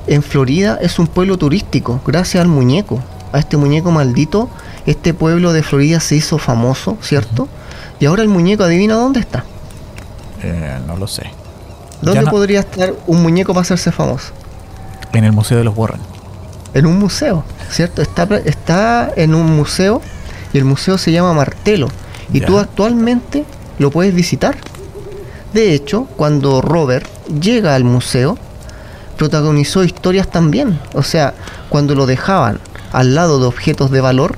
en 0.06 0.22
Florida 0.22 0.78
es 0.80 0.98
un 0.98 1.06
pueblo 1.06 1.36
turístico, 1.38 2.00
gracias 2.06 2.40
al 2.42 2.48
muñeco. 2.48 3.02
A 3.32 3.38
este 3.38 3.56
muñeco 3.56 3.90
maldito, 3.90 4.48
este 4.86 5.12
pueblo 5.12 5.52
de 5.52 5.62
Florida 5.62 6.00
se 6.00 6.16
hizo 6.16 6.38
famoso, 6.38 6.96
¿cierto? 7.02 7.48
Y 8.00 8.06
ahora 8.06 8.22
el 8.22 8.28
muñeco, 8.28 8.62
adivina 8.62 8.94
dónde 8.94 9.20
está. 9.20 9.44
Eh, 10.42 10.78
no 10.86 10.96
lo 10.96 11.06
sé. 11.06 11.24
¿Dónde 12.02 12.26
podría 12.30 12.60
estar 12.60 12.94
un 13.06 13.22
muñeco 13.22 13.52
para 13.52 13.62
hacerse 13.62 13.92
famoso? 13.92 14.32
En 15.12 15.24
el 15.24 15.32
Museo 15.32 15.58
de 15.58 15.64
los 15.64 15.76
Warren. 15.76 16.00
En 16.74 16.86
un 16.86 16.98
museo, 16.98 17.44
¿cierto? 17.70 18.02
Está, 18.02 18.28
está 18.44 19.10
en 19.16 19.34
un 19.34 19.56
museo 19.56 20.02
y 20.52 20.58
el 20.58 20.64
museo 20.64 20.98
se 20.98 21.12
llama 21.12 21.32
Martelo. 21.32 21.88
Y 22.32 22.40
tú 22.40 22.58
actualmente 22.58 23.44
lo 23.78 23.90
puedes 23.90 24.14
visitar. 24.14 24.56
De 25.52 25.72
hecho, 25.72 26.04
cuando 26.16 26.60
Robert 26.60 27.06
llega 27.28 27.74
al 27.74 27.84
museo, 27.84 28.36
protagonizó 29.16 29.82
historias 29.82 30.30
también. 30.30 30.78
O 30.94 31.02
sea, 31.02 31.34
cuando 31.68 31.94
lo 31.94 32.06
dejaban 32.06 32.60
al 32.92 33.14
lado 33.14 33.40
de 33.40 33.46
objetos 33.46 33.90
de 33.90 34.00
valor, 34.00 34.36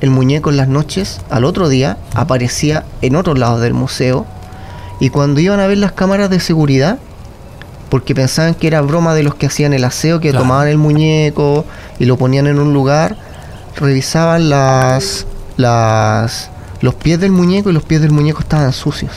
el 0.00 0.10
muñeco 0.10 0.50
en 0.50 0.56
las 0.56 0.68
noches, 0.68 1.20
al 1.30 1.44
otro 1.44 1.68
día, 1.68 1.96
aparecía 2.14 2.84
en 3.02 3.16
otro 3.16 3.34
lado 3.34 3.58
del 3.60 3.74
museo. 3.74 4.26
Y 5.00 5.10
cuando 5.10 5.40
iban 5.40 5.60
a 5.60 5.66
ver 5.66 5.78
las 5.78 5.92
cámaras 5.92 6.30
de 6.30 6.40
seguridad, 6.40 6.98
porque 7.88 8.14
pensaban 8.14 8.54
que 8.54 8.66
era 8.66 8.80
broma 8.80 9.14
de 9.14 9.22
los 9.22 9.34
que 9.34 9.46
hacían 9.46 9.72
el 9.72 9.84
aseo, 9.84 10.20
que 10.20 10.32
tomaban 10.32 10.68
el 10.68 10.78
muñeco 10.78 11.64
y 11.98 12.04
lo 12.04 12.16
ponían 12.16 12.46
en 12.46 12.58
un 12.58 12.72
lugar, 12.72 13.16
revisaban 13.76 14.50
las, 14.50 15.26
las, 15.56 16.50
los 16.80 16.94
pies 16.94 17.20
del 17.20 17.30
muñeco 17.30 17.70
y 17.70 17.72
los 17.72 17.84
pies 17.84 18.00
del 18.00 18.10
muñeco 18.10 18.40
estaban 18.40 18.72
sucios. 18.72 19.12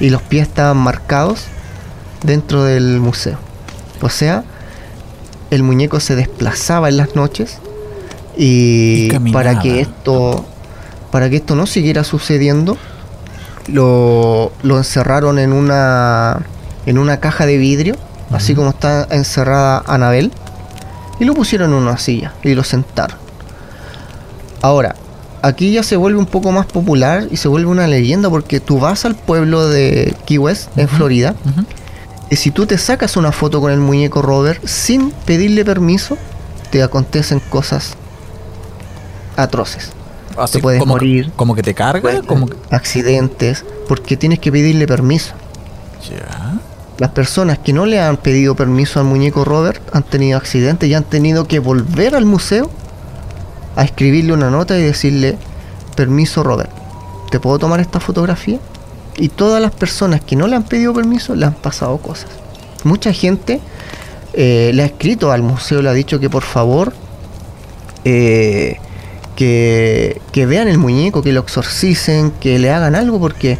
Y 0.00 0.10
los 0.10 0.22
pies 0.22 0.48
estaban 0.48 0.78
marcados 0.78 1.44
dentro 2.24 2.64
del 2.64 3.00
museo. 3.00 3.38
O 4.00 4.08
sea, 4.08 4.44
el 5.50 5.62
muñeco 5.62 6.00
se 6.00 6.16
desplazaba 6.16 6.88
en 6.88 6.96
las 6.96 7.14
noches 7.14 7.58
y, 8.36 9.10
para 9.32 9.60
que 9.60 9.80
esto 9.80 10.46
para 11.10 11.28
que 11.28 11.36
esto 11.36 11.56
no 11.56 11.66
siguiera 11.66 12.04
sucediendo 12.04 12.78
lo, 13.66 14.52
lo 14.62 14.78
encerraron 14.78 15.38
en 15.38 15.52
una 15.52 16.40
en 16.86 16.98
una 16.98 17.20
caja 17.20 17.46
de 17.46 17.56
vidrio 17.58 17.96
así 18.32 18.54
como 18.54 18.70
está 18.70 19.06
encerrada 19.10 19.82
Anabel 19.86 20.32
y 21.18 21.24
lo 21.24 21.34
pusieron 21.34 21.70
en 21.70 21.76
una 21.76 21.98
silla 21.98 22.32
y 22.42 22.54
lo 22.54 22.64
sentaron. 22.64 23.18
Ahora 24.62 24.96
aquí 25.42 25.72
ya 25.72 25.82
se 25.82 25.96
vuelve 25.96 26.18
un 26.18 26.26
poco 26.26 26.52
más 26.52 26.66
popular 26.66 27.26
y 27.30 27.36
se 27.36 27.48
vuelve 27.48 27.70
una 27.70 27.86
leyenda 27.86 28.28
porque 28.30 28.60
tú 28.60 28.78
vas 28.78 29.04
al 29.04 29.14
pueblo 29.14 29.68
de 29.68 30.14
Key 30.26 30.38
West 30.38 30.76
en 30.76 30.88
Florida 30.88 31.34
y 32.28 32.36
si 32.36 32.50
tú 32.50 32.66
te 32.66 32.78
sacas 32.78 33.16
una 33.16 33.32
foto 33.32 33.60
con 33.60 33.72
el 33.72 33.80
muñeco 33.80 34.22
Robert 34.22 34.64
sin 34.66 35.10
pedirle 35.10 35.64
permiso 35.64 36.16
te 36.70 36.82
acontecen 36.82 37.40
cosas 37.40 37.94
atroces. 39.36 39.92
Así, 40.36 40.54
te 40.54 40.62
puedes 40.62 40.84
morir. 40.86 41.32
como 41.36 41.54
que 41.54 41.62
te 41.62 41.74
carga, 41.74 42.22
como 42.22 42.48
accidentes, 42.70 43.64
porque 43.88 44.16
tienes 44.16 44.38
que 44.38 44.52
pedirle 44.52 44.86
permiso. 44.86 45.34
Ya. 46.08 46.58
Las 46.98 47.10
personas 47.10 47.58
que 47.58 47.72
no 47.72 47.86
le 47.86 47.98
han 48.00 48.18
pedido 48.18 48.54
permiso 48.54 49.00
al 49.00 49.06
muñeco 49.06 49.44
Robert 49.44 49.82
han 49.94 50.02
tenido 50.02 50.36
accidentes 50.36 50.88
y 50.88 50.94
han 50.94 51.04
tenido 51.04 51.46
que 51.46 51.58
volver 51.58 52.14
al 52.14 52.26
museo 52.26 52.70
a 53.76 53.84
escribirle 53.84 54.32
una 54.32 54.50
nota 54.50 54.78
y 54.78 54.82
decirle, 54.82 55.38
permiso 55.96 56.42
Robert, 56.42 56.70
¿te 57.30 57.40
puedo 57.40 57.58
tomar 57.58 57.80
esta 57.80 58.00
fotografía? 58.00 58.58
Y 59.16 59.28
todas 59.28 59.62
las 59.62 59.72
personas 59.72 60.20
que 60.20 60.36
no 60.36 60.46
le 60.46 60.56
han 60.56 60.64
pedido 60.64 60.92
permiso 60.92 61.34
le 61.34 61.46
han 61.46 61.54
pasado 61.54 61.96
cosas. 61.98 62.30
Mucha 62.84 63.12
gente 63.12 63.60
eh, 64.32 64.70
le 64.74 64.82
ha 64.82 64.86
escrito 64.86 65.32
al 65.32 65.42
museo, 65.42 65.82
le 65.82 65.88
ha 65.88 65.94
dicho 65.94 66.20
que 66.20 66.30
por 66.30 66.42
favor 66.42 66.92
eh, 68.04 68.78
que, 69.40 70.46
vean 70.46 70.68
el 70.68 70.76
muñeco, 70.76 71.22
que 71.22 71.32
lo 71.32 71.40
exorcicen, 71.40 72.30
que 72.30 72.58
le 72.58 72.70
hagan 72.70 72.94
algo, 72.94 73.18
porque 73.18 73.52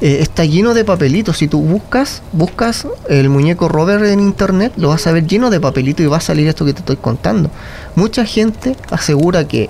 eh, 0.00 0.18
está 0.20 0.44
lleno 0.44 0.74
de 0.74 0.84
papelitos. 0.84 1.38
Si 1.38 1.48
tú 1.48 1.60
buscas, 1.60 2.22
buscas 2.32 2.86
el 3.08 3.28
muñeco 3.28 3.68
Robert 3.68 4.04
en 4.04 4.20
internet, 4.20 4.72
lo 4.76 4.90
vas 4.90 5.08
a 5.08 5.12
ver 5.12 5.26
lleno 5.26 5.50
de 5.50 5.58
papelitos 5.58 6.06
y 6.06 6.08
va 6.08 6.18
a 6.18 6.20
salir 6.20 6.46
esto 6.46 6.64
que 6.64 6.72
te 6.72 6.80
estoy 6.80 6.96
contando. 6.96 7.50
Mucha 7.96 8.24
gente 8.24 8.76
asegura 8.90 9.48
que 9.48 9.68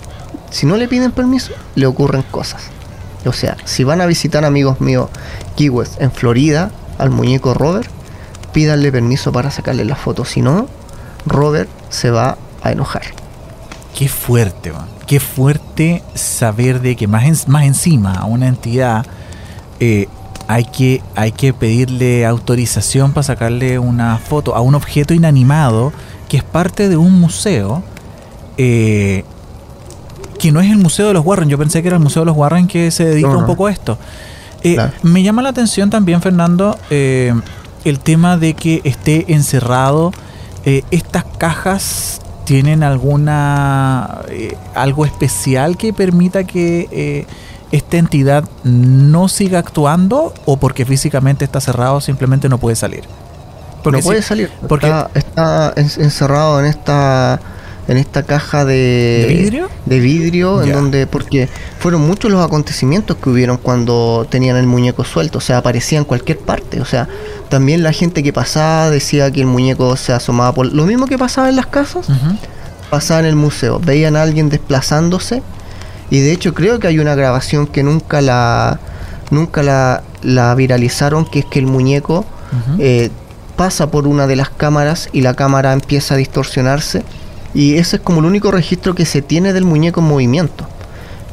si 0.50 0.66
no 0.66 0.76
le 0.76 0.86
piden 0.86 1.12
permiso, 1.12 1.52
le 1.76 1.86
ocurren 1.86 2.22
cosas. 2.30 2.64
O 3.24 3.32
sea, 3.32 3.56
si 3.64 3.84
van 3.84 4.02
a 4.02 4.06
visitar 4.06 4.44
amigos 4.44 4.82
míos 4.82 5.08
Key 5.56 5.70
en 5.98 6.12
Florida 6.12 6.70
al 6.98 7.08
muñeco 7.08 7.54
Robert, 7.54 7.88
pídanle 8.52 8.92
permiso 8.92 9.32
para 9.32 9.50
sacarle 9.50 9.86
la 9.86 9.96
foto. 9.96 10.26
Si 10.26 10.42
no, 10.42 10.68
Robert 11.24 11.70
se 11.88 12.10
va 12.10 12.36
a 12.62 12.70
enojar. 12.70 13.17
Qué 13.94 14.08
fuerte, 14.08 14.72
man 14.72 14.98
qué 15.08 15.20
fuerte 15.20 16.02
saber 16.14 16.82
de 16.82 16.94
que 16.94 17.08
más, 17.08 17.48
más 17.48 17.64
encima 17.64 18.12
a 18.12 18.26
una 18.26 18.46
entidad 18.46 19.06
eh, 19.80 20.06
hay, 20.46 20.66
que, 20.66 21.02
hay 21.16 21.32
que 21.32 21.54
pedirle 21.54 22.26
autorización 22.26 23.12
para 23.12 23.22
sacarle 23.24 23.78
una 23.78 24.18
foto 24.18 24.54
a 24.54 24.60
un 24.60 24.74
objeto 24.74 25.14
inanimado 25.14 25.94
que 26.28 26.36
es 26.36 26.44
parte 26.44 26.88
de 26.90 26.96
un 26.98 27.18
museo. 27.18 27.82
Eh, 28.58 29.24
que 30.38 30.52
no 30.52 30.60
es 30.60 30.70
el 30.70 30.76
Museo 30.76 31.08
de 31.08 31.14
los 31.14 31.26
Warren, 31.26 31.48
yo 31.48 31.58
pensé 31.58 31.82
que 31.82 31.88
era 31.88 31.96
el 31.96 32.02
Museo 32.02 32.22
de 32.22 32.26
los 32.26 32.36
Warren 32.36 32.68
que 32.68 32.92
se 32.92 33.04
dedica 33.04 33.36
un 33.36 33.46
poco 33.46 33.66
a 33.66 33.72
esto. 33.72 33.98
Eh, 34.62 34.78
me 35.02 35.24
llama 35.24 35.42
la 35.42 35.48
atención 35.48 35.90
también, 35.90 36.22
Fernando, 36.22 36.78
el 36.90 38.00
tema 38.00 38.36
de 38.36 38.54
que 38.54 38.80
esté 38.84 39.32
encerrado 39.32 40.12
estas 40.64 41.24
cajas 41.38 42.20
tienen 42.48 42.82
alguna 42.82 44.22
eh, 44.30 44.56
algo 44.74 45.04
especial 45.04 45.76
que 45.76 45.92
permita 45.92 46.44
que 46.44 46.88
eh, 46.90 47.26
esta 47.72 47.98
entidad 47.98 48.48
no 48.64 49.28
siga 49.28 49.58
actuando 49.58 50.32
o 50.46 50.56
porque 50.56 50.86
físicamente 50.86 51.44
está 51.44 51.60
cerrado 51.60 52.00
simplemente 52.00 52.48
no 52.48 52.56
puede 52.56 52.74
salir 52.74 53.04
no 53.84 54.00
puede 54.00 54.22
salir 54.22 54.50
porque 54.66 54.90
está, 55.12 55.74
encerrado 55.76 56.60
en 56.60 56.64
esta 56.64 57.38
en 57.86 57.98
esta 57.98 58.22
caja 58.22 58.64
de, 58.64 59.26
vidrio 59.28 59.68
de 59.84 60.00
vidrio 60.00 60.62
en 60.62 60.72
donde 60.72 61.06
porque 61.06 61.50
fueron 61.78 62.06
muchos 62.06 62.30
los 62.30 62.44
acontecimientos 62.44 63.16
que 63.16 63.30
hubieron 63.30 63.56
cuando 63.56 64.26
tenían 64.28 64.56
el 64.56 64.66
muñeco 64.66 65.04
suelto 65.04 65.38
o 65.38 65.40
sea 65.40 65.58
aparecía 65.58 65.98
en 65.98 66.04
cualquier 66.04 66.38
parte 66.38 66.80
o 66.80 66.84
sea 66.84 67.08
también 67.48 67.82
la 67.82 67.92
gente 67.92 68.22
que 68.22 68.32
pasaba 68.32 68.90
decía 68.90 69.30
que 69.30 69.40
el 69.40 69.46
muñeco 69.46 69.96
se 69.96 70.12
asomaba 70.12 70.52
por 70.52 70.72
lo 70.72 70.84
mismo 70.86 71.06
que 71.06 71.18
pasaba 71.18 71.48
en 71.48 71.56
las 71.56 71.66
casas 71.66 72.08
pasaba 72.90 73.20
en 73.20 73.26
el 73.26 73.36
museo 73.36 73.80
veían 73.80 74.16
a 74.16 74.22
alguien 74.22 74.48
desplazándose 74.48 75.42
y 76.10 76.20
de 76.20 76.32
hecho 76.32 76.54
creo 76.54 76.80
que 76.80 76.88
hay 76.88 76.98
una 76.98 77.14
grabación 77.14 77.66
que 77.66 77.82
nunca 77.82 78.20
la 78.20 78.80
nunca 79.30 79.62
la, 79.62 80.02
la 80.22 80.54
viralizaron 80.54 81.24
que 81.24 81.40
es 81.40 81.44
que 81.44 81.58
el 81.58 81.66
muñeco 81.66 82.24
eh, 82.78 83.10
pasa 83.56 83.90
por 83.90 84.06
una 84.06 84.26
de 84.26 84.36
las 84.36 84.50
cámaras 84.50 85.10
y 85.12 85.20
la 85.20 85.34
cámara 85.34 85.72
empieza 85.72 86.14
a 86.14 86.16
distorsionarse 86.16 87.04
y 87.54 87.76
ese 87.76 87.96
es 87.96 88.02
como 88.02 88.20
el 88.20 88.26
único 88.26 88.50
registro 88.50 88.94
que 88.94 89.04
se 89.04 89.22
tiene 89.22 89.52
del 89.52 89.64
muñeco 89.64 90.00
en 90.00 90.06
movimiento. 90.06 90.68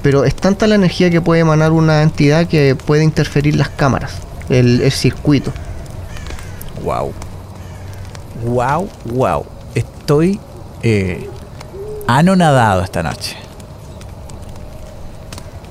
Pero 0.06 0.24
es 0.24 0.36
tanta 0.36 0.68
la 0.68 0.76
energía 0.76 1.10
que 1.10 1.20
puede 1.20 1.41
emanar 1.41 1.72
una 1.72 2.04
entidad 2.04 2.46
que 2.46 2.76
puede 2.76 3.04
interferir 3.04 3.56
las 3.56 3.70
cámaras, 3.70 4.13
el, 4.50 4.91
circuito. 4.91 5.52
Wow. 6.84 7.12
Wow, 8.46 8.88
wow. 9.06 9.44
Estoy 9.74 10.39
eh, 10.84 11.28
anonadado 12.06 12.84
esta 12.84 13.02
noche. 13.02 13.36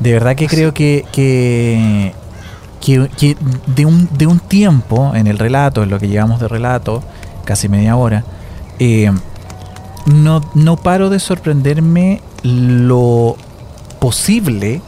De 0.00 0.14
verdad 0.14 0.34
que 0.34 0.48
creo 0.48 0.74
que, 0.74 1.04
que, 1.12 2.12
que, 2.80 3.36
de, 3.68 3.86
un, 3.86 4.08
de 4.18 4.26
un 4.26 4.40
tiempo 4.40 5.12
en 5.14 5.28
el 5.28 5.38
relato, 5.38 5.84
en 5.84 5.90
lo 5.90 6.00
que 6.00 6.08
llevamos 6.08 6.40
de 6.40 6.48
relato, 6.48 7.04
casi 7.44 7.68
media 7.68 7.94
hora, 7.94 8.24
eh, 8.80 9.12
no, 10.06 10.40
no 10.54 10.76
paro 10.76 11.08
de 11.08 11.20
sorprenderme 11.20 12.20
lo 12.42 13.36
posible 14.04 14.82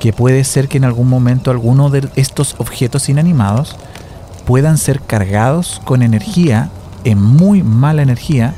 que 0.00 0.12
puede 0.12 0.44
ser 0.44 0.68
que 0.68 0.76
en 0.76 0.84
algún 0.84 1.08
momento 1.08 1.50
alguno 1.50 1.88
de 1.88 2.06
estos 2.14 2.56
objetos 2.58 3.08
inanimados 3.08 3.74
puedan 4.44 4.76
ser 4.76 5.00
cargados 5.00 5.80
con 5.86 6.02
energía, 6.02 6.68
en 7.04 7.22
muy 7.22 7.62
mala 7.62 8.02
energía, 8.02 8.54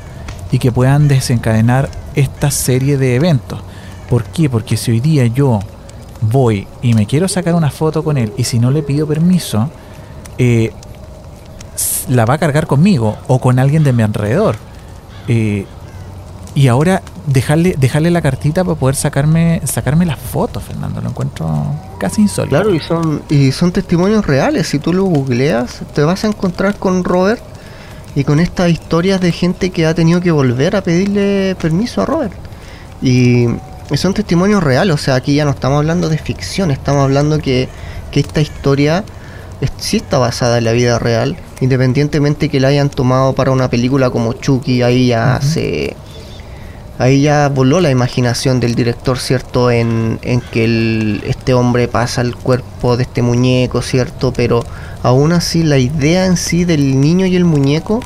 y 0.51 0.59
que 0.59 0.73
puedan 0.73 1.07
desencadenar 1.07 1.89
esta 2.15 2.51
serie 2.51 2.97
de 2.97 3.15
eventos. 3.15 3.61
¿Por 4.09 4.25
qué? 4.25 4.49
Porque 4.49 4.75
si 4.75 4.91
hoy 4.91 4.99
día 4.99 5.25
yo 5.27 5.61
voy 6.19 6.67
y 6.81 6.95
me 6.95 7.05
quiero 7.05 7.29
sacar 7.29 7.55
una 7.55 7.71
foto 7.71 8.03
con 8.03 8.17
él 8.17 8.33
y 8.35 8.43
si 8.43 8.59
no 8.59 8.71
le 8.71 8.83
pido 8.83 9.07
permiso, 9.07 9.69
eh, 10.37 10.73
la 12.09 12.25
va 12.25 12.33
a 12.33 12.39
cargar 12.39 12.67
conmigo 12.67 13.15
o 13.27 13.39
con 13.39 13.57
alguien 13.57 13.85
de 13.85 13.93
mi 13.93 14.03
alrededor. 14.03 14.57
Eh, 15.29 15.65
y 16.55 16.67
ahora 16.67 17.01
dejarle, 17.25 17.75
dejarle 17.77 18.11
la 18.11 18.21
cartita 18.21 18.63
para 18.63 18.77
poder 18.77 18.95
sacarme, 18.95 19.61
sacarme 19.63 20.05
las 20.05 20.19
fotos, 20.19 20.63
Fernando. 20.63 21.01
Lo 21.01 21.09
encuentro 21.09 21.65
casi 21.99 22.21
insólito. 22.21 22.55
Claro, 22.55 22.75
y 22.75 22.79
son, 22.79 23.23
y 23.29 23.51
son 23.51 23.71
testimonios 23.71 24.25
reales. 24.25 24.67
Si 24.67 24.79
tú 24.79 24.93
lo 24.93 25.05
googleas, 25.05 25.81
te 25.95 26.03
vas 26.03 26.23
a 26.23 26.27
encontrar 26.27 26.75
con 26.75 27.03
Robert 27.03 27.41
y 28.15 28.23
con 28.23 28.39
estas 28.39 28.69
historias 28.69 29.19
de 29.19 29.31
gente 29.31 29.71
que 29.71 29.87
ha 29.87 29.95
tenido 29.95 30.21
que 30.21 30.31
volver 30.31 30.75
a 30.75 30.83
pedirle 30.83 31.55
permiso 31.59 32.01
a 32.01 32.05
Robert. 32.05 32.33
Y, 33.01 33.47
son 33.95 34.13
testimonios 34.13 34.63
reales, 34.63 34.95
o 34.95 34.97
sea, 34.97 35.15
aquí 35.15 35.35
ya 35.35 35.45
no 35.45 35.51
estamos 35.51 35.77
hablando 35.77 36.09
de 36.09 36.17
ficción, 36.17 36.71
estamos 36.71 37.03
hablando 37.03 37.37
que, 37.37 37.69
que 38.11 38.21
esta 38.21 38.41
historia 38.41 39.03
sí 39.77 39.97
está 39.97 40.17
basada 40.17 40.57
en 40.57 40.63
la 40.63 40.71
vida 40.71 40.97
real, 40.97 41.35
independientemente 41.61 42.49
que 42.49 42.59
la 42.59 42.69
hayan 42.69 42.89
tomado 42.89 43.33
para 43.33 43.51
una 43.51 43.69
película 43.69 44.09
como 44.09 44.33
Chucky, 44.33 44.81
ahí 44.81 45.07
ya 45.07 45.39
se 45.41 45.95
ahí 46.99 47.21
ya 47.21 47.49
voló 47.49 47.81
la 47.81 47.89
imaginación 47.89 48.59
del 48.59 48.75
director, 48.75 49.17
¿cierto? 49.17 49.71
En, 49.71 50.19
en 50.21 50.41
que 50.41 51.21
este 51.25 51.53
hombre 51.53 51.87
pasa 51.87 52.21
el 52.21 52.35
cuerpo 52.35 52.97
de 52.97 53.03
este 53.03 53.21
muñeco, 53.21 53.81
¿cierto? 53.81 54.31
Pero 54.33 54.63
aún 55.01 55.31
así 55.31 55.63
la 55.63 55.77
idea 55.77 56.25
en 56.25 56.37
sí 56.37 56.65
del 56.65 56.99
niño 56.99 57.25
y 57.25 57.35
el 57.35 57.45
muñeco 57.45 58.01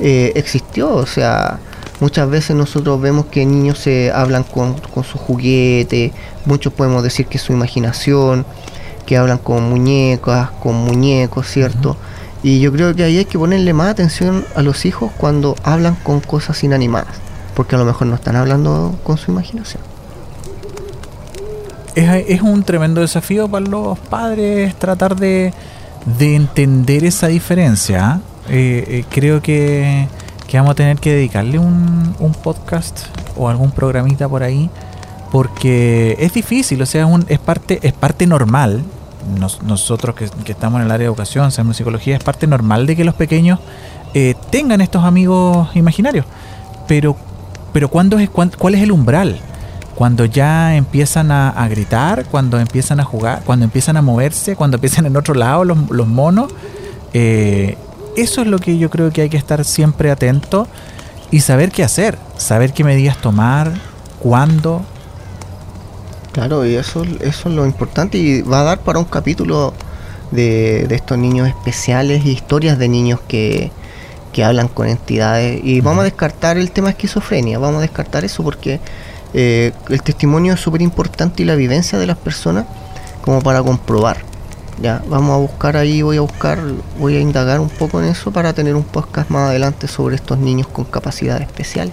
eh, 0.00 0.32
existió, 0.34 0.94
o 0.94 1.06
sea, 1.06 1.58
muchas 2.00 2.28
veces 2.28 2.56
nosotros 2.56 3.00
vemos 3.00 3.26
que 3.26 3.46
niños 3.46 3.78
se 3.78 4.12
hablan 4.12 4.42
con, 4.42 4.74
con 4.74 5.04
su 5.04 5.18
juguete, 5.18 6.12
muchos 6.44 6.72
podemos 6.72 7.02
decir 7.02 7.26
que 7.26 7.38
es 7.38 7.42
su 7.42 7.52
imaginación, 7.52 8.44
que 9.06 9.16
hablan 9.16 9.38
con 9.38 9.70
muñecas, 9.70 10.50
con 10.62 10.74
muñecos, 10.74 11.46
¿cierto? 11.46 11.96
Y 12.42 12.60
yo 12.60 12.72
creo 12.72 12.94
que 12.94 13.04
ahí 13.04 13.18
hay 13.18 13.24
que 13.24 13.38
ponerle 13.38 13.72
más 13.72 13.88
atención 13.88 14.44
a 14.54 14.62
los 14.62 14.84
hijos 14.84 15.10
cuando 15.16 15.56
hablan 15.62 15.94
con 15.94 16.20
cosas 16.20 16.62
inanimadas 16.64 17.26
porque 17.56 17.74
a 17.74 17.78
lo 17.78 17.84
mejor 17.86 18.06
no 18.06 18.14
están 18.14 18.36
hablando 18.36 18.94
con 19.02 19.16
su 19.16 19.32
imaginación. 19.32 19.82
Es, 21.94 22.42
un 22.42 22.62
tremendo 22.62 23.00
desafío 23.00 23.48
para 23.48 23.64
los 23.66 23.98
padres 23.98 24.74
tratar 24.76 25.16
de, 25.16 25.54
entender 26.20 27.04
esa 27.04 27.28
diferencia. 27.28 28.06
¿ah? 28.06 28.20
Eh, 28.50 28.84
eh, 28.86 29.04
creo 29.08 29.40
que 29.40 30.06
vamos 30.52 30.72
a 30.72 30.74
tener 30.74 30.98
que 30.98 31.12
dedicarle 31.14 31.58
un, 31.58 32.14
un 32.18 32.32
podcast 32.32 33.06
o 33.36 33.48
algún 33.48 33.70
programita 33.70 34.28
por 34.28 34.42
ahí 34.42 34.70
porque 35.32 36.16
es 36.18 36.32
difícil, 36.32 36.80
o 36.80 36.86
sea, 36.86 37.02
es, 37.06 37.10
un- 37.12 37.26
es 37.28 37.38
parte, 37.38 37.78
es 37.82 37.92
parte 37.92 38.26
normal. 38.26 38.82
Nos- 39.38 39.62
nosotros 39.62 40.14
que, 40.14 40.30
estamos 40.52 40.80
en 40.80 40.86
el 40.86 40.92
área 40.92 41.04
de 41.04 41.06
educación, 41.06 41.50
sabemos 41.50 41.76
psicología, 41.76 42.16
es 42.16 42.22
parte 42.22 42.46
normal 42.46 42.86
de 42.86 42.94
que 42.96 43.04
los 43.04 43.14
pequeños 43.14 43.58
eh, 44.14 44.34
tengan 44.50 44.80
estos 44.80 45.04
amigos 45.04 45.68
imaginarios. 45.74 46.24
Pero, 46.86 47.16
pero 47.76 47.90
¿cuándo 47.90 48.18
es, 48.18 48.30
cuán- 48.30 48.52
¿cuál 48.58 48.74
es 48.74 48.82
el 48.82 48.90
umbral? 48.90 49.38
Cuando 49.94 50.24
ya 50.24 50.76
empiezan 50.76 51.30
a, 51.30 51.50
a 51.50 51.68
gritar, 51.68 52.24
cuando 52.24 52.58
empiezan 52.58 53.00
a 53.00 53.04
jugar, 53.04 53.42
cuando 53.44 53.66
empiezan 53.66 53.98
a 53.98 54.00
moverse, 54.02 54.56
cuando 54.56 54.78
empiezan 54.78 55.04
en 55.04 55.14
otro 55.14 55.34
lado 55.34 55.62
los, 55.62 55.76
los 55.90 56.06
monos. 56.08 56.50
eh, 57.12 57.76
eso 58.16 58.40
es 58.40 58.46
lo 58.46 58.58
que 58.60 58.78
yo 58.78 58.88
creo 58.88 59.10
que 59.10 59.20
hay 59.20 59.28
que 59.28 59.36
estar 59.36 59.62
siempre 59.62 60.10
atento 60.10 60.66
y 61.30 61.40
saber 61.40 61.70
qué 61.70 61.84
hacer, 61.84 62.16
saber 62.38 62.72
qué 62.72 62.82
medidas 62.82 63.18
tomar, 63.18 63.70
cuándo, 64.20 64.80
Claro, 66.32 66.64
y 66.64 66.76
eso, 66.76 67.04
eso 67.20 67.48
es 67.50 67.54
lo 67.54 67.66
importante 67.66 68.16
y 68.16 68.40
va 68.40 68.60
a 68.60 68.64
dar 68.64 68.78
para 68.80 68.98
un 69.00 69.04
capítulo 69.04 69.74
de, 70.30 70.86
de 70.88 70.94
estos 70.94 71.18
niños 71.18 71.46
especiales 71.46 72.24
y 72.24 72.30
historias 72.30 72.78
de 72.78 72.88
niños 72.88 73.20
que, 73.28 73.70
que 74.36 74.44
hablan 74.44 74.68
con 74.68 74.86
entidades. 74.86 75.62
Y 75.64 75.80
vamos 75.80 76.02
a 76.02 76.04
descartar 76.04 76.58
el 76.58 76.70
tema 76.70 76.90
esquizofrenia, 76.90 77.58
vamos 77.58 77.78
a 77.78 77.80
descartar 77.80 78.22
eso 78.22 78.42
porque 78.42 78.80
eh, 79.32 79.72
el 79.88 80.02
testimonio 80.02 80.52
es 80.52 80.60
súper 80.60 80.82
importante 80.82 81.42
y 81.42 81.46
la 81.46 81.54
vivencia 81.54 81.98
de 81.98 82.06
las 82.06 82.18
personas 82.18 82.66
como 83.22 83.40
para 83.40 83.62
comprobar. 83.62 84.18
Ya, 84.82 85.02
vamos 85.08 85.32
a 85.32 85.38
buscar 85.38 85.78
ahí, 85.78 86.02
voy 86.02 86.18
a 86.18 86.20
buscar, 86.20 86.58
voy 86.98 87.16
a 87.16 87.20
indagar 87.20 87.60
un 87.60 87.70
poco 87.70 87.98
en 88.02 88.08
eso 88.08 88.30
para 88.30 88.52
tener 88.52 88.74
un 88.74 88.82
podcast 88.84 89.30
más 89.30 89.48
adelante 89.48 89.88
sobre 89.88 90.16
estos 90.16 90.36
niños 90.36 90.66
con 90.66 90.84
capacidad 90.84 91.40
especial 91.40 91.90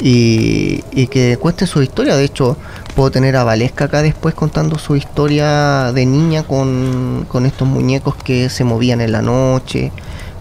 y, 0.00 0.82
y 0.92 1.08
que 1.08 1.36
cuenten 1.36 1.68
su 1.68 1.82
historia. 1.82 2.16
De 2.16 2.24
hecho, 2.24 2.56
puedo 2.96 3.10
tener 3.10 3.36
a 3.36 3.44
Valesca 3.44 3.84
acá 3.84 4.00
después 4.00 4.34
contando 4.34 4.78
su 4.78 4.96
historia 4.96 5.92
de 5.92 6.06
niña 6.06 6.44
con, 6.44 7.26
con 7.28 7.44
estos 7.44 7.68
muñecos 7.68 8.14
que 8.16 8.48
se 8.48 8.64
movían 8.64 9.02
en 9.02 9.12
la 9.12 9.20
noche, 9.20 9.92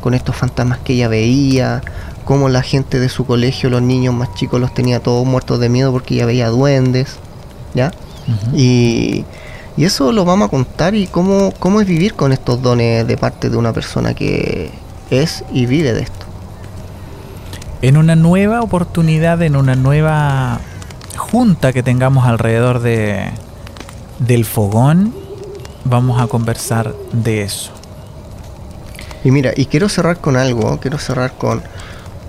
con 0.03 0.13
estos 0.13 0.35
fantasmas 0.35 0.79
que 0.79 0.93
ella 0.95 1.07
veía, 1.07 1.81
cómo 2.25 2.49
la 2.49 2.61
gente 2.61 2.99
de 2.99 3.07
su 3.07 3.25
colegio, 3.25 3.69
los 3.69 3.81
niños 3.81 4.13
más 4.13 4.35
chicos, 4.35 4.59
los 4.59 4.73
tenía 4.73 4.99
todos 4.99 5.25
muertos 5.25 5.61
de 5.61 5.69
miedo 5.69 5.93
porque 5.93 6.15
ella 6.15 6.25
veía 6.25 6.49
duendes, 6.49 7.15
¿ya? 7.73 7.93
Y, 8.53 9.23
y 9.77 9.85
eso 9.85 10.11
lo 10.11 10.25
vamos 10.25 10.47
a 10.47 10.51
contar 10.51 10.93
y 10.93 11.07
cómo, 11.07 11.53
cómo 11.57 11.79
es 11.79 11.87
vivir 11.87 12.15
con 12.15 12.33
estos 12.33 12.61
dones 12.61 13.07
de 13.07 13.15
parte 13.15 13.49
de 13.49 13.55
una 13.55 13.71
persona 13.71 14.13
que 14.13 14.71
es 15.09 15.45
y 15.53 15.67
vive 15.67 15.93
de 15.93 16.01
esto. 16.01 16.25
en 17.81 17.95
una 17.95 18.17
nueva 18.17 18.61
oportunidad, 18.61 19.41
en 19.41 19.55
una 19.55 19.75
nueva 19.75 20.59
junta 21.15 21.71
que 21.71 21.81
tengamos 21.81 22.25
alrededor 22.25 22.81
de 22.81 23.29
del 24.19 24.43
fogón, 24.43 25.13
vamos 25.85 26.21
a 26.21 26.27
conversar 26.27 26.93
de 27.13 27.43
eso. 27.43 27.71
Y 29.23 29.31
mira, 29.31 29.51
y 29.55 29.65
quiero 29.67 29.89
cerrar 29.89 30.17
con 30.19 30.35
algo, 30.35 30.79
quiero 30.79 30.97
cerrar 30.97 31.33
con... 31.33 31.61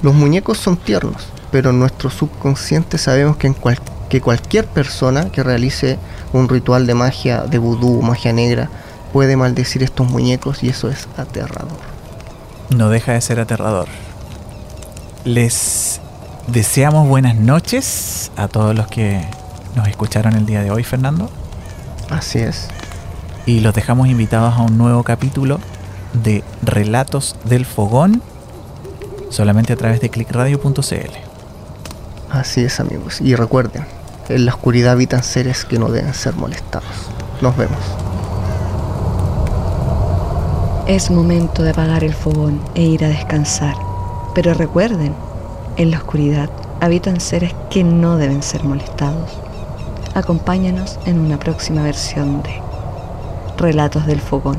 Los 0.03 0.15
muñecos 0.15 0.59
son 0.59 0.77
tiernos, 0.77 1.27
pero 1.51 1.71
en 1.71 1.79
nuestro 1.79 2.11
subconsciente 2.11 2.99
sabemos 2.99 3.37
que, 3.37 3.47
en 3.49 3.55
cual- 3.55 3.81
que 4.09 4.21
cualquier 4.21 4.67
persona 4.67 5.31
que 5.31 5.43
realice 5.43 5.99
un 6.33 6.49
ritual 6.49 6.87
de 6.87 6.95
magia, 6.95 7.43
de 7.43 7.59
vudú, 7.59 8.03
magia 8.03 8.33
negra, 8.33 8.69
puede 9.13 9.37
maldecir 9.37 9.83
estos 9.83 10.09
muñecos 10.09 10.63
y 10.63 10.69
eso 10.69 10.89
es 10.91 11.09
aterrador. 11.17 11.79
No 12.77 12.91
deja 12.91 13.13
de 13.13 13.21
ser 13.21 13.41
aterrador. 13.41 13.87
Les 15.25 16.01
deseamos 16.49 17.09
buenas 17.09 17.37
noches 17.37 18.31
a 18.37 18.49
todos 18.49 18.75
los 18.75 18.87
que 18.89 19.25
nos 19.75 19.89
escucharon 19.89 20.35
el 20.35 20.47
día 20.47 20.63
de 20.63 20.71
hoy, 20.71 20.85
Fernando. 20.85 21.31
Así 22.11 22.41
es. 22.41 22.69
Y 23.47 23.61
los 23.61 23.75
dejamos 23.75 24.09
invitados 24.09 24.55
a 24.55 24.63
un 24.63 24.77
nuevo 24.77 25.03
capítulo 25.03 25.61
de 26.23 26.43
Relatos 26.63 27.37
del 27.45 27.67
Fogón, 27.67 28.23
solamente 29.31 29.73
a 29.73 29.77
través 29.77 30.01
de 30.01 30.11
clickradio.cl. 30.11 31.35
Así 32.31 32.65
es 32.65 32.81
amigos. 32.81 33.21
Y 33.21 33.35
recuerden, 33.35 33.85
en 34.29 34.47
la 34.47 34.55
oscuridad 34.55 34.93
habitan 34.93 35.23
seres 35.23 35.65
que 35.65 35.79
no 35.79 35.91
deben 35.91 36.15
ser 36.15 36.35
molestados. 36.35 36.89
Nos 37.41 37.57
vemos. 37.57 37.79
Es 40.87 41.11
momento 41.11 41.63
de 41.63 41.71
apagar 41.71 42.05
el 42.05 42.15
fogón 42.15 42.61
e 42.75 42.83
ir 42.83 43.05
a 43.05 43.09
descansar. 43.09 43.75
Pero 44.35 44.53
recuerden, 44.55 45.15
en 45.77 45.91
la 45.91 45.99
oscuridad 45.99 46.51
habitan 46.81 47.21
seres 47.21 47.55
que 47.71 47.85
no 47.85 48.17
deben 48.17 48.43
ser 48.43 48.65
molestados. 48.65 49.31
Acompáñanos 50.15 50.99
en 51.07 51.19
una 51.19 51.39
próxima 51.39 51.83
versión 51.83 52.43
de 52.43 52.61
Relatos 53.57 54.07
del 54.07 54.21
Fogón, 54.21 54.59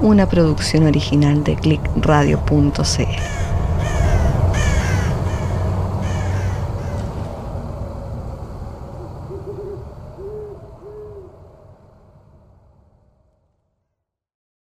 una 0.00 0.26
producción 0.26 0.86
original 0.86 1.44
de 1.44 1.56
clickradio.cl. 1.56 3.39